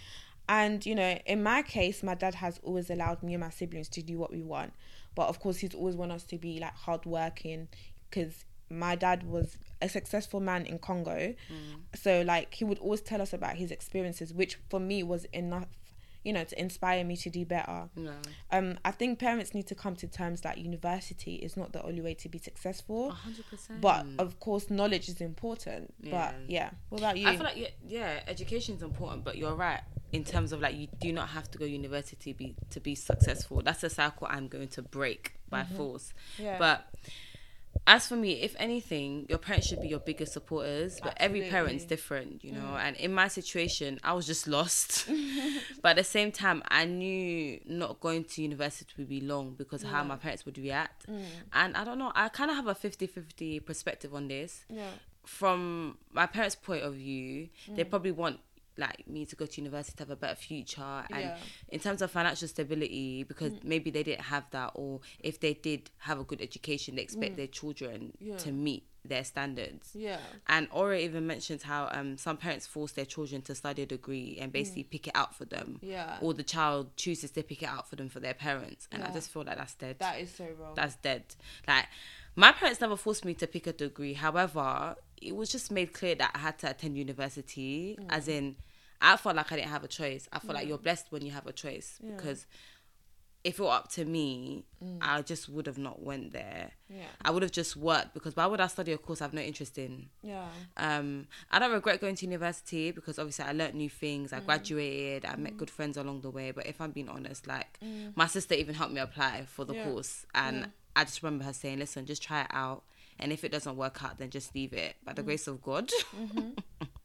And 0.46 0.84
you 0.84 0.94
know, 0.94 1.18
in 1.24 1.42
my 1.42 1.62
case, 1.62 2.02
my 2.02 2.14
dad 2.14 2.34
has 2.34 2.60
always 2.62 2.90
allowed 2.90 3.22
me 3.22 3.32
and 3.32 3.42
my 3.42 3.48
siblings 3.48 3.88
to 3.90 4.02
do 4.02 4.18
what 4.18 4.30
we 4.30 4.42
want, 4.42 4.74
but 5.14 5.28
of 5.28 5.40
course, 5.40 5.58
he's 5.58 5.74
always 5.74 5.96
wanted 5.96 6.16
us 6.16 6.24
to 6.24 6.36
be 6.36 6.58
like 6.60 6.74
hardworking, 6.74 7.68
because 8.10 8.44
my 8.70 8.96
dad 8.96 9.22
was 9.22 9.56
a 9.80 9.88
successful 9.88 10.40
man 10.40 10.66
in 10.66 10.78
Congo, 10.78 11.34
so 11.94 12.20
like 12.20 12.52
he 12.52 12.64
would 12.64 12.78
always 12.80 13.00
tell 13.00 13.22
us 13.22 13.32
about 13.32 13.56
his 13.56 13.70
experiences, 13.70 14.34
which 14.34 14.58
for 14.68 14.80
me 14.80 15.02
was 15.02 15.24
enough, 15.32 15.68
you 16.28 16.34
know, 16.34 16.44
to 16.44 16.60
inspire 16.60 17.02
me 17.04 17.16
to 17.16 17.30
do 17.30 17.46
better. 17.46 17.88
No. 17.96 18.12
Um, 18.52 18.78
I 18.84 18.90
think 18.90 19.18
parents 19.18 19.54
need 19.54 19.66
to 19.68 19.74
come 19.74 19.96
to 19.96 20.06
terms 20.06 20.42
that 20.42 20.58
university 20.58 21.36
is 21.36 21.56
not 21.56 21.72
the 21.72 21.82
only 21.82 22.02
way 22.02 22.12
to 22.12 22.28
be 22.28 22.36
successful, 22.36 23.12
hundred 23.12 23.46
percent. 23.48 23.80
but 23.80 24.04
of 24.18 24.38
course, 24.38 24.68
knowledge 24.68 25.08
is 25.08 25.22
important. 25.22 25.94
Yeah. 26.02 26.10
But 26.10 26.50
yeah, 26.50 26.70
what 26.90 27.00
about 27.00 27.16
you? 27.16 27.28
I 27.28 27.36
feel 27.36 27.44
like 27.44 27.56
yeah, 27.56 27.68
yeah, 27.86 28.20
education 28.26 28.76
is 28.76 28.82
important, 28.82 29.24
but 29.24 29.38
you're 29.38 29.54
right 29.54 29.80
in 30.12 30.22
terms 30.22 30.52
of 30.52 30.60
like 30.60 30.76
you 30.76 30.88
do 31.00 31.14
not 31.14 31.30
have 31.30 31.50
to 31.52 31.56
go 31.56 31.64
university 31.64 32.34
be 32.34 32.54
to 32.68 32.78
be 32.78 32.94
successful. 32.94 33.62
That's 33.62 33.82
a 33.82 33.88
cycle 33.88 34.26
I'm 34.28 34.48
going 34.48 34.68
to 34.68 34.82
break 34.82 35.32
by 35.48 35.64
force. 35.64 36.12
Mm-hmm. 36.34 36.42
Yeah. 36.42 36.58
But 36.58 36.88
as 37.88 38.06
for 38.06 38.16
me, 38.16 38.32
if 38.48 38.54
anything, 38.58 39.26
your 39.28 39.38
parents 39.38 39.66
should 39.66 39.80
be 39.80 39.88
your 39.88 39.98
biggest 40.10 40.32
supporters. 40.32 41.00
But 41.02 41.14
every 41.16 41.42
parent's 41.54 41.84
Mm. 41.84 41.88
different, 41.88 42.44
you 42.44 42.52
know. 42.52 42.76
And 42.84 42.94
in 42.96 43.12
my 43.12 43.28
situation, 43.28 43.98
I 44.04 44.12
was 44.12 44.26
just 44.26 44.46
lost. 44.46 45.08
but 45.82 45.90
at 45.90 45.96
the 45.96 46.04
same 46.04 46.30
time, 46.30 46.62
I 46.68 46.84
knew 46.84 47.58
not 47.66 47.98
going 48.00 48.24
to 48.24 48.42
university 48.42 48.92
would 48.98 49.08
be 49.08 49.20
long 49.20 49.54
because 49.54 49.82
of 49.84 49.90
how 49.90 50.04
my 50.04 50.16
parents 50.16 50.44
would 50.46 50.58
react. 50.58 51.06
Mm. 51.08 51.24
And 51.52 51.76
I 51.76 51.82
don't 51.84 51.98
know, 51.98 52.12
I 52.14 52.28
kind 52.28 52.50
of 52.50 52.56
have 52.56 52.66
a 52.68 52.74
50-50 52.74 53.60
perspective 53.64 54.14
on 54.14 54.28
this 54.28 54.64
yeah. 54.70 54.90
from 55.24 55.98
my 56.12 56.26
parents' 56.26 56.54
point 56.56 56.82
of 56.82 56.94
view, 56.94 57.48
they 57.76 57.84
Mm. 57.84 57.90
probably 57.90 58.12
want 58.12 58.40
like 58.78 59.06
me 59.08 59.26
to 59.26 59.36
go 59.36 59.44
to 59.44 59.60
university 59.60 59.96
to 59.96 60.02
have 60.04 60.10
a 60.10 60.16
better 60.16 60.36
future 60.36 61.04
and 61.10 61.20
Yeah. 61.24 61.38
in 61.68 61.80
terms 61.80 62.00
of 62.00 62.10
financial 62.10 62.46
stability 62.48 63.24
because 63.24 63.52
Mm. 63.52 63.64
maybe 63.64 63.90
they 63.90 64.02
didn't 64.04 64.22
have 64.26 64.44
that 64.52 64.70
or 64.74 65.00
if 65.18 65.40
they 65.40 65.54
did 65.54 65.90
have 65.98 66.18
a 66.20 66.24
good 66.24 66.40
education 66.40 66.94
they 66.96 67.02
expect 67.02 67.36
their 67.36 67.48
children 67.48 68.12
Mm. 68.22 68.26
Yeah. 68.28 68.36
to 68.38 68.52
meet 68.52 68.84
their 69.04 69.24
standards 69.24 69.90
Yeah. 69.94 70.20
and 70.48 70.68
Ore 70.70 70.94
even 70.94 71.26
mentions 71.26 71.62
how 71.62 71.88
um, 71.92 72.18
some 72.18 72.36
parents 72.36 72.66
force 72.66 72.92
their 72.92 73.06
children 73.06 73.42
to 73.42 73.54
study 73.54 73.82
a 73.82 73.86
degree 73.86 74.38
and 74.40 74.52
basically 74.52 74.84
pick 74.84 75.06
it 75.08 75.16
out 75.16 75.34
for 75.34 75.44
them 75.44 75.80
Mm. 75.82 75.88
Yeah. 75.88 76.18
or 76.20 76.32
the 76.34 76.42
child 76.44 76.96
chooses 76.96 77.30
to 77.32 77.42
pick 77.42 77.62
it 77.62 77.66
out 77.68 77.88
for 77.88 77.96
them 77.96 78.08
for 78.08 78.20
their 78.20 78.34
parents 78.34 78.86
and 78.92 79.02
I 79.02 79.10
just 79.12 79.30
feel 79.30 79.42
like 79.44 79.56
that's 79.56 79.74
dead 79.74 79.98
That 79.98 80.20
is 80.20 80.30
so 80.34 80.46
wrong. 80.58 80.74
that's 80.74 80.96
dead. 80.96 81.24
Like 81.66 81.86
my 82.36 82.52
parents 82.52 82.80
never 82.80 82.96
forced 82.96 83.24
me 83.24 83.34
to 83.34 83.46
pick 83.48 83.66
a 83.66 83.72
degree. 83.72 84.12
However, 84.14 84.94
it 85.20 85.34
was 85.34 85.50
just 85.50 85.72
made 85.72 85.92
clear 85.92 86.14
that 86.14 86.30
I 86.36 86.38
had 86.38 86.56
to 86.60 86.70
attend 86.70 86.96
university. 86.96 87.98
As 88.08 88.28
in, 88.28 88.54
I 89.00 89.16
felt 89.16 89.36
like 89.36 89.52
I 89.52 89.56
didn't 89.56 89.70
have 89.70 89.84
a 89.84 89.88
choice. 89.88 90.28
I 90.32 90.38
felt 90.38 90.54
like 90.54 90.66
you're 90.66 90.78
blessed 90.78 91.06
when 91.10 91.22
you 91.24 91.32
have 91.32 91.46
a 91.46 91.52
choice 91.52 91.98
because 92.02 92.46
if 93.44 93.58
it 93.58 93.62
were 93.62 93.70
up 93.70 93.90
to 93.92 94.04
me, 94.04 94.64
mm. 94.84 94.98
I 95.00 95.22
just 95.22 95.48
would 95.48 95.66
have 95.66 95.78
not 95.78 96.02
went 96.02 96.32
there. 96.32 96.72
Yeah. 96.88 97.04
I 97.24 97.30
would 97.30 97.42
have 97.42 97.52
just 97.52 97.76
worked 97.76 98.12
because 98.12 98.34
why 98.34 98.46
would 98.46 98.60
I 98.60 98.66
study 98.66 98.92
a 98.92 98.98
course 98.98 99.20
I 99.22 99.24
have 99.24 99.32
no 99.32 99.40
interest 99.40 99.78
in? 99.78 100.08
Yeah. 100.22 100.48
Um, 100.76 101.28
I 101.50 101.58
don't 101.60 101.72
regret 101.72 102.00
going 102.00 102.16
to 102.16 102.26
university 102.26 102.90
because 102.90 103.18
obviously 103.18 103.44
I 103.44 103.52
learnt 103.52 103.74
new 103.74 103.88
things. 103.88 104.32
I 104.32 104.40
mm. 104.40 104.46
graduated. 104.46 105.24
I 105.24 105.36
met 105.36 105.54
mm. 105.54 105.56
good 105.56 105.70
friends 105.70 105.96
along 105.96 106.22
the 106.22 106.30
way. 106.30 106.50
But 106.50 106.66
if 106.66 106.80
I'm 106.80 106.90
being 106.90 107.08
honest, 107.08 107.46
like 107.46 107.78
my 108.16 108.26
sister 108.26 108.54
even 108.54 108.74
helped 108.74 108.92
me 108.92 109.00
apply 109.00 109.44
for 109.46 109.64
the 109.64 109.74
Yeah. 109.74 109.84
course, 109.84 110.26
and 110.34 110.70
I 110.96 111.04
just 111.04 111.22
remember 111.22 111.44
her 111.44 111.52
saying, 111.52 111.78
"Listen, 111.78 112.06
just 112.06 112.22
try 112.22 112.40
it 112.40 112.50
out, 112.50 112.82
and 113.18 113.32
if 113.32 113.44
it 113.44 113.52
doesn't 113.52 113.76
work 113.76 114.02
out, 114.04 114.18
then 114.18 114.30
just 114.30 114.54
leave 114.54 114.72
it." 114.72 114.96
By 115.04 115.12
the 115.12 115.22
mm. 115.22 115.26
grace 115.26 115.46
of 115.46 115.62
God, 115.62 115.90
mm-hmm. 116.16 116.50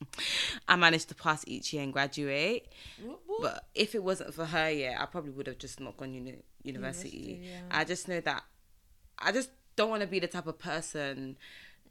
I 0.68 0.76
managed 0.76 1.10
to 1.10 1.16
pass 1.16 1.44
each 1.48 1.74
year 1.74 1.84
and 1.84 1.94
graduate. 1.94 2.68
But 3.42 3.66
if 3.74 3.96
it 3.96 4.04
wasn't 4.04 4.34
for 4.34 4.46
her, 4.46 4.70
yeah, 4.70 4.98
I 5.00 5.06
probably 5.06 5.32
would 5.32 5.48
have 5.48 5.58
just 5.58 5.80
not 5.80 5.98
gone 5.98 6.14
uni- 6.14 6.44
university. 6.64 7.10
University, 7.18 7.50
yeah. 7.50 7.80
I 7.80 7.84
just 7.84 8.08
know 8.08 8.20
that 8.22 8.44
I 9.20 9.32
just 9.32 9.50
don't 9.76 9.90
want 9.90 10.02
to 10.02 10.08
be 10.08 10.20
the 10.20 10.28
type 10.28 10.48
of 10.48 10.60
person 10.60 11.38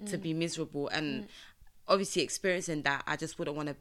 to 0.07 0.19
Mm. 0.19 0.23
be 0.23 0.35
miserable 0.35 0.89
and 0.89 1.25
mm. 1.25 1.29
obviously 1.87 2.23
experiencing 2.23 2.83
that 2.83 3.05
I 3.07 3.17
just 3.17 3.39
wouldn't 3.39 3.57
want 3.57 3.69
to 3.69 3.77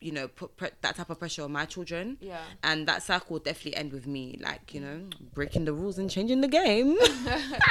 you 0.00 0.12
know 0.12 0.28
put 0.28 0.56
pre- 0.56 0.70
that 0.80 0.96
type 0.96 1.10
of 1.10 1.18
pressure 1.18 1.42
on 1.42 1.52
my 1.52 1.64
children 1.66 2.16
Yeah. 2.20 2.40
and 2.62 2.88
that 2.88 3.02
cycle 3.02 3.34
will 3.34 3.40
definitely 3.40 3.76
end 3.76 3.92
with 3.92 4.06
me 4.06 4.38
like 4.40 4.72
you 4.74 4.80
know 4.80 5.02
breaking 5.34 5.66
the 5.66 5.72
rules 5.74 5.98
and 5.98 6.10
changing 6.10 6.40
the 6.40 6.48
game 6.48 6.96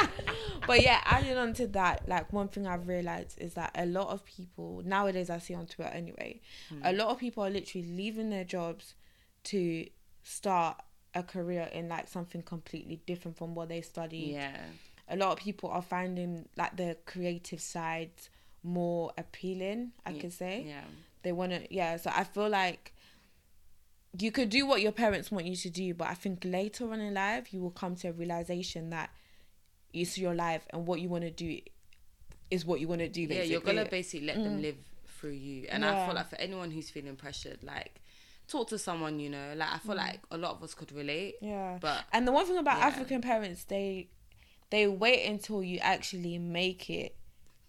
But 0.68 0.84
yeah, 0.84 1.02
adding 1.06 1.36
on 1.38 1.54
to 1.54 1.68
that, 1.68 2.08
like 2.08 2.32
one 2.32 2.48
thing 2.50 2.68
I've 2.68 2.88
realized 2.88 3.40
is 3.42 3.56
that 3.56 3.72
a 3.76 3.86
lot 3.88 4.10
of 4.10 4.24
people 4.26 4.84
nowadays 4.86 5.30
I 5.32 5.40
see 5.40 5.56
on 5.56 5.66
Twitter 5.66 5.90
anyway, 5.90 6.42
hmm. 6.70 6.82
a 6.84 6.94
lot 6.94 7.08
of 7.08 7.18
people 7.18 7.44
are 7.44 7.50
literally 7.50 7.88
leaving 7.88 8.30
their 8.30 8.44
jobs 8.44 8.94
to 9.46 9.88
start 10.22 10.78
a 11.16 11.24
career 11.24 11.70
in 11.74 11.90
like 11.90 12.08
something 12.08 12.44
completely 12.44 13.02
different 13.08 13.36
from 13.38 13.56
what 13.56 13.70
they 13.70 13.82
studied. 13.82 14.34
yeah 14.34 14.58
A 15.08 15.16
lot 15.16 15.32
of 15.32 15.40
people 15.40 15.70
are 15.72 15.82
finding 15.82 16.48
like 16.56 16.76
the 16.78 16.98
creative 17.08 17.62
side 17.62 18.12
more 18.62 19.12
appealing, 19.18 19.94
I 20.06 20.14
could 20.14 20.34
say. 20.34 20.66
yeah 20.68 20.84
They 21.24 21.32
want 21.32 21.52
to, 21.52 21.74
yeah. 21.74 21.98
So 21.98 22.12
I 22.14 22.24
feel 22.24 22.50
like 22.50 22.94
you 24.18 24.32
could 24.32 24.50
do 24.50 24.66
what 24.66 24.82
your 24.82 24.92
parents 24.92 25.32
want 25.32 25.46
you 25.46 25.56
to 25.56 25.70
do, 25.70 25.94
but 25.94 26.08
I 26.08 26.14
think 26.14 26.44
later 26.44 26.92
on 26.92 27.00
in 27.00 27.14
life 27.14 27.54
you 27.54 27.62
will 27.62 27.72
come 27.72 27.96
to 27.98 28.10
a 28.10 28.12
realization 28.12 28.90
that 28.90 29.12
it's 29.94 30.18
your 30.18 30.34
life 30.34 30.66
and 30.72 30.86
what 30.86 31.02
you 31.02 31.10
want 31.10 31.24
to 31.24 31.32
do 31.32 31.60
is 32.52 32.66
what 32.66 32.80
you 32.80 32.88
want 32.88 33.02
to 33.02 33.08
do. 33.08 33.22
yeah 33.22 33.44
you're 33.44 33.62
gonna 33.62 33.86
basically 33.86 34.26
let 34.26 34.36
them 34.36 34.58
mm. 34.58 34.62
live 34.62 34.76
through 35.06 35.32
you 35.32 35.66
and 35.70 35.84
I 35.86 36.06
feel 36.06 36.16
like 36.16 36.30
for 36.30 36.38
anyone 36.38 36.72
who's 36.72 36.90
feeling 36.90 37.16
pressured 37.16 37.60
like 37.64 38.02
talk 38.48 38.70
to 38.70 38.78
someone 38.78 39.20
you 39.20 39.30
know 39.30 39.54
like 39.56 39.70
I 39.72 39.78
feel 39.78 39.96
mm. 39.96 40.00
like 40.00 40.22
a 40.32 40.38
lot 40.38 40.52
of 40.52 40.64
us 40.64 40.74
could 40.74 40.92
relate 40.92 41.36
yeah. 41.42 41.78
but 41.80 42.06
and 42.12 42.28
the 42.28 42.32
one 42.32 42.46
thing 42.46 42.58
about 42.58 42.80
yeah. 42.80 42.88
African 42.88 43.22
parents, 43.22 43.66
they 43.66 44.10
they 44.70 44.88
wait 44.88 45.26
until 45.26 45.64
you 45.64 45.80
actually 45.80 46.38
make 46.38 46.90
it 46.90 47.16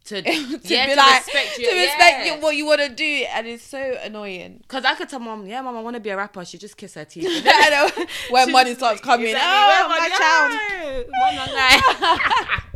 to, 0.04 0.22
to 0.22 0.30
yeah, 0.64 0.86
be 0.86 0.92
to 0.92 0.96
like 0.96 1.26
respect 1.26 1.58
you 1.58 1.70
to 1.70 1.76
respect 1.76 2.26
yeah. 2.26 2.34
you, 2.34 2.40
what 2.40 2.56
you 2.56 2.66
want 2.66 2.80
to 2.80 2.88
do, 2.88 3.24
and 3.34 3.46
it's 3.46 3.62
so 3.62 3.98
annoying. 4.02 4.62
Cause 4.68 4.84
I 4.84 4.94
could 4.94 5.08
tell 5.08 5.20
mom, 5.20 5.46
yeah, 5.46 5.60
mom, 5.62 5.76
I 5.76 5.80
want 5.80 5.94
to 5.94 6.00
be 6.00 6.10
a 6.10 6.16
rapper. 6.16 6.44
She 6.44 6.58
just 6.58 6.76
kiss 6.76 6.94
her 6.94 7.04
teeth. 7.04 7.26
When 8.30 8.52
money 8.52 8.74
starts 8.74 9.00
coming. 9.00 9.28
Exactly, 9.28 9.48
Oh, 9.52 9.88
my 9.88 10.08
child. 10.18 11.06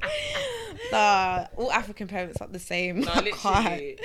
One. 0.03 0.11
Nah, 0.93 1.47
all 1.57 1.73
African 1.73 2.07
parents 2.07 2.41
are 2.41 2.47
the 2.47 2.59
same. 2.59 3.01
No, 3.01 3.15
literally. 3.15 3.99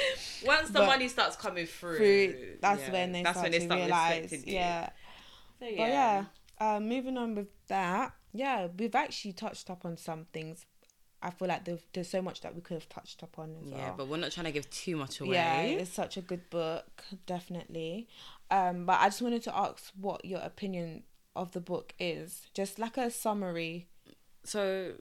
Once 0.46 0.70
the 0.70 0.80
But 0.80 0.88
money 0.88 1.08
starts 1.08 1.36
coming 1.36 1.66
through, 1.66 1.98
Through, 1.98 2.36
that's 2.62 2.82
yeah, 2.82 2.92
when 2.92 3.12
they 3.12 3.24
that's 3.24 3.38
start 3.38 3.44
when 3.44 3.52
they 3.52 3.60
to 3.60 3.66
start 3.66 3.82
realize. 3.82 4.22
respecting 4.24 4.50
you. 4.50 4.56
Yeah. 4.56 4.90
But 5.60 5.74
yeah, 5.74 6.26
uh, 6.60 6.80
moving 6.80 7.18
on 7.18 7.36
with 7.36 7.48
that, 7.68 8.14
yeah, 8.34 8.68
we've 8.78 8.96
actually 8.96 9.34
touched 9.34 9.70
up 9.70 9.86
on 9.86 9.98
some 9.98 10.26
things. 10.34 10.66
I 11.22 11.32
feel 11.32 11.48
like 11.50 11.66
there's, 11.66 11.82
there's 11.94 12.10
so 12.10 12.22
much 12.22 12.42
that 12.42 12.56
we 12.56 12.62
could 12.62 12.76
have 12.76 12.88
touched 12.90 13.22
upon 13.24 13.56
as 13.62 13.70
Yeah, 13.72 13.88
well. 13.90 13.96
but 13.98 14.08
we're 14.08 14.18
not 14.18 14.32
trying 14.32 14.46
to 14.46 14.52
give 14.52 14.70
too 14.70 14.96
much 14.96 15.20
away. 15.20 15.34
Yeah, 15.36 15.62
it's 15.64 15.92
such 15.92 16.16
a 16.18 16.22
good 16.22 16.50
book, 16.50 17.04
definitely. 17.26 18.08
Um, 18.52 18.86
but 18.86 19.00
I 19.02 19.06
just 19.08 19.22
wanted 19.22 19.44
to 19.44 19.56
ask 19.58 19.92
what 20.00 20.24
your 20.24 20.40
opinion 20.40 21.04
of 21.36 21.52
the 21.52 21.60
book 21.62 21.94
is, 22.00 22.48
just 22.54 22.80
like 22.80 22.98
a 22.98 23.12
summary. 23.12 23.88
so 24.44 24.94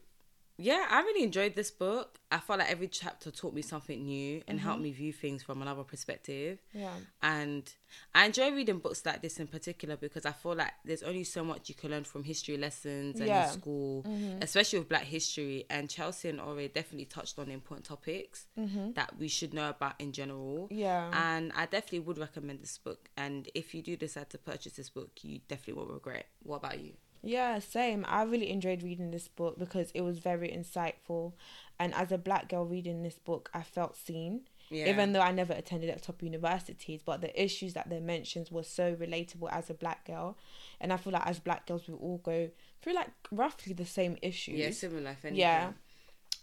yeah, 0.60 0.86
I 0.90 1.02
really 1.02 1.22
enjoyed 1.22 1.54
this 1.54 1.70
book. 1.70 2.18
I 2.32 2.38
felt 2.38 2.58
like 2.58 2.68
every 2.70 2.88
chapter 2.88 3.30
taught 3.30 3.54
me 3.54 3.62
something 3.62 4.04
new 4.04 4.42
and 4.48 4.58
mm-hmm. 4.58 4.66
helped 4.66 4.82
me 4.82 4.90
view 4.90 5.12
things 5.12 5.40
from 5.40 5.62
another 5.62 5.84
perspective. 5.84 6.58
Yeah. 6.74 6.94
And 7.22 7.72
I 8.12 8.26
enjoy 8.26 8.50
reading 8.50 8.80
books 8.80 9.06
like 9.06 9.22
this 9.22 9.38
in 9.38 9.46
particular 9.46 9.96
because 9.96 10.26
I 10.26 10.32
feel 10.32 10.56
like 10.56 10.72
there's 10.84 11.04
only 11.04 11.22
so 11.22 11.44
much 11.44 11.68
you 11.68 11.76
can 11.76 11.92
learn 11.92 12.02
from 12.02 12.24
history 12.24 12.56
lessons 12.56 13.20
and 13.20 13.28
Yeah. 13.28 13.46
in 13.46 13.52
school, 13.52 14.02
mm-hmm. 14.02 14.42
especially 14.42 14.80
with 14.80 14.88
black 14.88 15.04
history. 15.04 15.64
And 15.70 15.88
Chelsea 15.88 16.28
and 16.28 16.40
Ore 16.40 16.66
definitely 16.66 17.06
touched 17.06 17.38
on 17.38 17.50
important 17.50 17.86
topics 17.86 18.46
mm-hmm. 18.58 18.92
that 18.92 19.16
we 19.16 19.28
should 19.28 19.54
know 19.54 19.70
about 19.70 19.94
in 20.00 20.10
general. 20.10 20.66
Yeah. 20.72 21.08
And 21.12 21.52
I 21.54 21.66
definitely 21.66 22.00
would 22.00 22.18
recommend 22.18 22.62
this 22.62 22.78
book. 22.78 23.10
And 23.16 23.48
if 23.54 23.76
you 23.76 23.82
do 23.82 23.96
decide 23.96 24.28
to 24.30 24.38
purchase 24.38 24.72
this 24.72 24.90
book, 24.90 25.10
you 25.22 25.38
definitely 25.46 25.74
won't 25.74 25.92
regret. 25.92 26.26
What 26.42 26.56
about 26.56 26.80
you? 26.80 26.94
Yeah, 27.22 27.58
same. 27.58 28.04
I 28.08 28.22
really 28.22 28.50
enjoyed 28.50 28.82
reading 28.82 29.10
this 29.10 29.28
book 29.28 29.58
because 29.58 29.90
it 29.92 30.02
was 30.02 30.18
very 30.18 30.48
insightful. 30.48 31.32
And 31.78 31.94
as 31.94 32.12
a 32.12 32.18
black 32.18 32.48
girl 32.48 32.64
reading 32.64 33.02
this 33.02 33.18
book, 33.18 33.50
I 33.54 33.62
felt 33.62 33.96
seen. 33.96 34.42
Yeah. 34.70 34.88
Even 34.90 35.12
though 35.12 35.20
I 35.20 35.32
never 35.32 35.54
attended 35.54 35.88
at 35.88 36.02
top 36.02 36.22
universities, 36.22 37.00
but 37.04 37.22
the 37.22 37.42
issues 37.42 37.72
that 37.72 37.88
they 37.88 38.00
mentioned 38.00 38.48
were 38.50 38.62
so 38.62 38.94
relatable 38.94 39.50
as 39.50 39.70
a 39.70 39.74
black 39.74 40.06
girl. 40.06 40.36
And 40.80 40.92
I 40.92 40.98
feel 40.98 41.14
like 41.14 41.26
as 41.26 41.38
black 41.38 41.66
girls, 41.66 41.88
we 41.88 41.94
all 41.94 42.18
go 42.18 42.50
through 42.82 42.94
like 42.94 43.08
roughly 43.30 43.72
the 43.72 43.86
same 43.86 44.18
issues. 44.20 44.58
Yeah, 44.58 44.70
similar. 44.70 45.12
If 45.12 45.24
anything. 45.24 45.40
Yeah. 45.40 45.72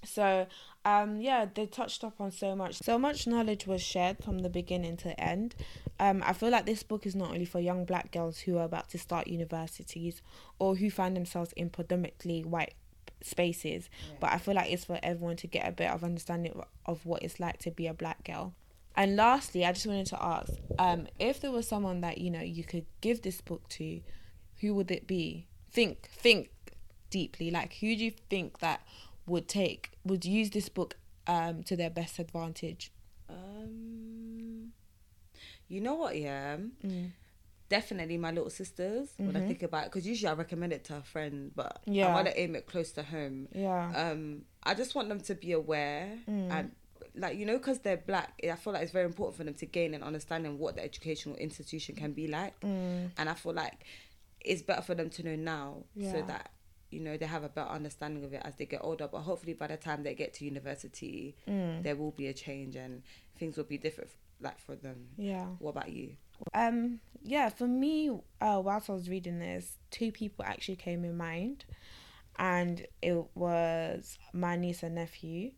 So, 0.05 0.47
um, 0.83 1.19
yeah, 1.19 1.45
they 1.53 1.65
touched 1.65 2.03
up 2.03 2.19
on 2.19 2.31
so 2.31 2.55
much. 2.55 2.75
So 2.75 2.97
much 2.97 3.27
knowledge 3.27 3.67
was 3.67 3.81
shared 3.81 4.23
from 4.23 4.39
the 4.39 4.49
beginning 4.49 4.97
to 4.97 5.19
end. 5.19 5.55
Um, 5.99 6.23
I 6.25 6.33
feel 6.33 6.49
like 6.49 6.65
this 6.65 6.83
book 6.83 7.05
is 7.05 7.15
not 7.15 7.31
only 7.31 7.45
for 7.45 7.59
young 7.59 7.85
black 7.85 8.11
girls 8.11 8.39
who 8.39 8.57
are 8.57 8.65
about 8.65 8.89
to 8.89 8.97
start 8.97 9.27
universities 9.27 10.21
or 10.59 10.75
who 10.75 10.89
find 10.89 11.15
themselves 11.15 11.53
in 11.53 11.69
predominantly 11.69 12.43
white 12.43 12.73
spaces, 13.21 13.89
but 14.19 14.31
I 14.31 14.37
feel 14.37 14.53
like 14.55 14.71
it's 14.71 14.85
for 14.85 14.99
everyone 15.01 15.37
to 15.37 15.47
get 15.47 15.67
a 15.67 15.71
bit 15.71 15.89
of 15.89 16.03
understanding 16.03 16.61
of 16.85 17.05
what 17.05 17.23
it's 17.23 17.39
like 17.39 17.57
to 17.59 17.71
be 17.71 17.87
a 17.87 17.93
black 17.93 18.23
girl. 18.23 18.53
And 18.97 19.15
lastly, 19.15 19.65
I 19.65 19.73
just 19.73 19.87
wanted 19.87 20.07
to 20.07 20.23
ask, 20.23 20.53
um, 20.79 21.07
if 21.19 21.41
there 21.41 21.51
was 21.51 21.67
someone 21.67 22.01
that 22.01 22.17
you 22.19 22.31
know 22.31 22.41
you 22.41 22.63
could 22.63 22.85
give 23.01 23.21
this 23.21 23.41
book 23.41 23.67
to, 23.69 24.01
who 24.61 24.73
would 24.75 24.89
it 24.89 25.05
be? 25.05 25.47
Think, 25.71 26.03
think 26.03 26.49
deeply. 27.09 27.51
Like, 27.51 27.73
who 27.73 27.95
do 27.95 28.05
you 28.05 28.11
think 28.29 28.59
that 28.59 28.81
would 29.27 29.47
take 29.47 29.91
would 30.03 30.25
use 30.25 30.49
this 30.51 30.69
book 30.69 30.97
um 31.27 31.63
to 31.63 31.75
their 31.75 31.89
best 31.89 32.19
advantage? 32.19 32.91
Um, 33.29 34.71
you 35.67 35.81
know 35.81 35.95
what? 35.95 36.17
Yeah, 36.17 36.57
definitely 37.69 38.17
my 38.17 38.31
little 38.31 38.49
sisters. 38.51 39.09
When 39.17 39.35
I 39.35 39.41
think 39.47 39.63
about 39.63 39.85
it, 39.85 39.91
because 39.91 40.07
usually 40.07 40.29
I 40.29 40.33
recommend 40.33 40.73
it 40.73 40.83
to 40.85 40.97
a 40.97 41.01
friend, 41.01 41.51
but 41.55 41.81
Yeah. 41.85 42.07
I 42.07 42.13
want 42.13 42.27
to 42.27 42.39
aim 42.39 42.55
it 42.55 42.67
close 42.67 42.91
to 42.93 43.03
home. 43.03 43.47
Yeah. 43.53 43.91
Um, 43.95 44.43
I 44.63 44.73
just 44.75 44.93
want 44.95 45.09
them 45.09 45.21
to 45.21 45.35
be 45.35 45.51
aware 45.51 46.17
and. 46.27 46.71
Like 47.17 47.37
you 47.37 47.45
know, 47.45 47.57
because 47.57 47.79
they're 47.79 47.95
black, 47.95 48.41
I 48.43 48.55
feel 48.57 48.73
like 48.73 48.83
it's 48.83 48.91
very 48.91 49.05
important 49.05 49.37
for 49.37 49.45
them 49.45 49.53
to 49.53 49.65
gain 49.65 49.93
an 49.93 50.03
understanding 50.03 50.59
what 50.59 50.75
the 50.75 50.83
educational 50.83 51.37
institution 51.37 51.95
can 51.95 52.11
be 52.11 52.27
like, 52.27 52.53
and 52.61 53.13
I 53.17 53.33
feel 53.35 53.53
like 53.53 53.85
it's 54.41 54.61
better 54.61 54.81
for 54.81 54.95
them 54.95 55.09
to 55.11 55.23
know 55.23 55.35
now 55.37 55.83
so 56.11 56.21
that 56.27 56.51
you 56.95 57.01
know 57.01 57.17
they 57.17 57.25
have 57.25 57.43
a 57.43 57.49
better 57.49 57.69
understanding 57.69 58.23
of 58.23 58.33
it 58.33 58.41
as 58.45 58.55
they 58.55 58.65
get 58.65 58.81
older. 58.83 59.07
But 59.11 59.21
hopefully, 59.21 59.53
by 59.53 59.67
the 59.67 59.77
time 59.77 60.03
they 60.03 60.15
get 60.15 60.33
to 60.35 60.45
university, 60.45 61.35
there 61.83 61.95
will 61.95 62.11
be 62.11 62.27
a 62.27 62.33
change 62.33 62.75
and 62.75 63.03
things 63.37 63.57
will 63.57 63.65
be 63.65 63.77
different, 63.77 64.11
like 64.41 64.59
for 64.59 64.75
them. 64.75 65.07
Yeah. 65.17 65.45
What 65.59 65.71
about 65.71 65.91
you? 65.91 66.15
Um, 66.53 66.99
yeah, 67.21 67.49
for 67.49 67.67
me, 67.67 68.09
uh, 68.41 68.61
whilst 68.63 68.89
I 68.89 68.93
was 68.93 69.09
reading 69.09 69.39
this, 69.39 69.77
two 69.91 70.11
people 70.11 70.45
actually 70.45 70.75
came 70.77 71.03
in 71.03 71.17
mind, 71.17 71.65
and 72.37 72.85
it 73.01 73.25
was 73.35 74.17
my 74.33 74.55
niece 74.55 74.83
and 74.83 74.95
nephew, 74.95 75.51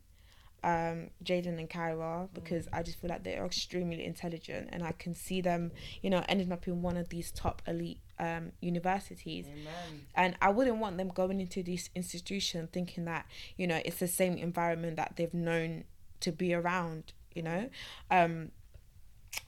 um, 0.62 1.10
Jaden 1.24 1.58
and 1.58 1.68
Kyra, 1.68 2.28
because 2.32 2.68
I 2.72 2.82
just 2.82 3.00
feel 3.00 3.10
like 3.10 3.24
they're 3.24 3.44
extremely 3.44 4.04
intelligent, 4.04 4.70
and 4.72 4.82
I 4.82 4.92
can 4.92 5.14
see 5.14 5.40
them, 5.40 5.72
you 6.02 6.10
know, 6.10 6.24
ending 6.28 6.52
up 6.52 6.66
in 6.66 6.82
one 6.82 6.96
of 6.96 7.08
these 7.08 7.30
top 7.30 7.62
elite 7.66 8.00
um 8.18 8.52
universities. 8.60 9.46
Amen. 9.46 10.06
and 10.14 10.36
I 10.40 10.50
wouldn't 10.50 10.78
want 10.78 10.96
them 10.98 11.08
going 11.08 11.40
into 11.40 11.62
this 11.62 11.90
institution 11.94 12.68
thinking 12.72 13.04
that 13.04 13.26
you 13.56 13.66
know 13.66 13.80
it's 13.84 13.98
the 13.98 14.08
same 14.08 14.36
environment 14.36 14.96
that 14.96 15.14
they've 15.16 15.34
known 15.34 15.84
to 16.20 16.32
be 16.32 16.52
around 16.54 17.12
you 17.34 17.42
know 17.42 17.70
um 18.10 18.50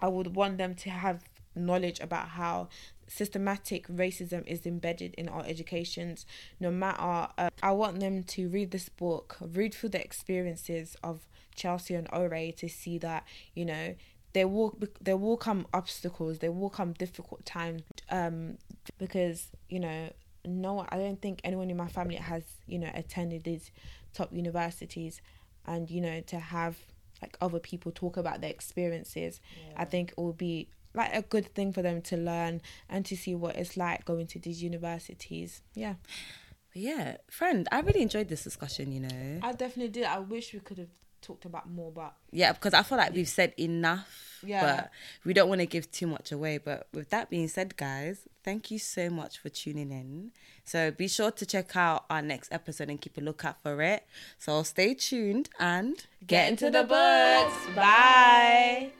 I 0.00 0.08
would 0.08 0.34
want 0.36 0.58
them 0.58 0.74
to 0.76 0.90
have 0.90 1.24
knowledge 1.54 2.00
about 2.00 2.28
how 2.28 2.68
systematic 3.08 3.88
racism 3.88 4.46
is 4.46 4.64
embedded 4.66 5.14
in 5.14 5.28
our 5.28 5.44
educations 5.44 6.24
no 6.60 6.70
matter 6.70 7.28
uh, 7.36 7.50
I 7.60 7.72
want 7.72 7.98
them 7.98 8.22
to 8.22 8.48
read 8.48 8.70
this 8.70 8.88
book 8.88 9.36
read 9.40 9.74
through 9.74 9.88
the 9.88 10.00
experiences 10.00 10.96
of 11.02 11.26
Chelsea 11.56 11.94
and 11.94 12.06
Ore 12.12 12.52
to 12.56 12.68
see 12.68 12.98
that 12.98 13.24
you 13.54 13.64
know 13.64 13.96
there 14.32 14.46
will 14.46 14.78
there 15.00 15.16
will 15.16 15.36
come 15.36 15.66
obstacles 15.74 16.38
there 16.38 16.52
will 16.52 16.70
come 16.70 16.92
difficult 16.92 17.44
times 17.44 17.82
um 18.10 18.58
because 18.98 19.48
you 19.68 19.80
know 19.80 20.10
no, 20.44 20.86
I 20.88 20.96
don't 20.96 21.20
think 21.20 21.40
anyone 21.44 21.70
in 21.70 21.76
my 21.76 21.88
family 21.88 22.16
has 22.16 22.44
you 22.66 22.78
know 22.78 22.90
attended 22.94 23.44
these 23.44 23.70
top 24.14 24.32
universities, 24.32 25.20
and 25.66 25.90
you 25.90 26.00
know 26.00 26.20
to 26.22 26.38
have 26.38 26.76
like 27.22 27.36
other 27.40 27.58
people 27.58 27.92
talk 27.92 28.16
about 28.16 28.40
their 28.40 28.50
experiences, 28.50 29.40
I 29.76 29.84
think 29.84 30.12
it 30.12 30.18
will 30.18 30.32
be 30.32 30.68
like 30.94 31.14
a 31.14 31.22
good 31.22 31.54
thing 31.54 31.72
for 31.72 31.82
them 31.82 32.00
to 32.02 32.16
learn 32.16 32.62
and 32.88 33.04
to 33.06 33.16
see 33.16 33.34
what 33.34 33.56
it's 33.56 33.76
like 33.76 34.04
going 34.04 34.26
to 34.28 34.38
these 34.38 34.62
universities. 34.62 35.62
Yeah. 35.74 35.94
yeah, 36.74 37.18
friend, 37.30 37.68
I 37.70 37.80
really 37.80 38.02
enjoyed 38.02 38.28
this 38.28 38.42
discussion. 38.42 38.90
You 38.90 39.00
know, 39.00 39.40
I 39.42 39.52
definitely 39.52 39.92
did. 39.92 40.04
I 40.04 40.18
wish 40.18 40.54
we 40.54 40.60
could 40.60 40.78
have 40.78 40.88
talked 41.30 41.44
about 41.44 41.70
more, 41.70 41.92
but 41.92 42.14
yeah, 42.32 42.52
because 42.52 42.74
I 42.74 42.82
feel 42.82 42.98
like 42.98 43.12
we've 43.14 43.28
said 43.28 43.54
enough. 43.58 44.26
Yeah. 44.42 44.62
but 44.62 44.90
we 45.24 45.34
don't 45.34 45.48
want 45.50 45.60
to 45.60 45.66
give 45.66 45.90
too 45.90 46.06
much 46.06 46.32
away. 46.32 46.58
But 46.58 46.88
with 46.94 47.10
that 47.10 47.28
being 47.28 47.46
said, 47.48 47.76
guys, 47.76 48.20
thank 48.42 48.70
you 48.70 48.78
so 48.78 49.10
much 49.10 49.38
for 49.38 49.50
tuning 49.50 49.90
in. 49.90 50.32
So 50.64 50.90
be 50.90 51.08
sure 51.08 51.30
to 51.30 51.46
check 51.46 51.76
out 51.76 52.04
our 52.08 52.22
next 52.22 52.52
episode 52.52 52.88
and 52.88 53.00
keep 53.00 53.18
a 53.18 53.20
lookout 53.20 53.62
for 53.62 53.82
it. 53.82 54.04
So 54.38 54.62
stay 54.62 54.94
tuned 54.94 55.50
and 55.58 56.04
get 56.26 56.48
into 56.48 56.70
the 56.70 56.84
books. 56.84 57.76
Bye. 57.76 58.92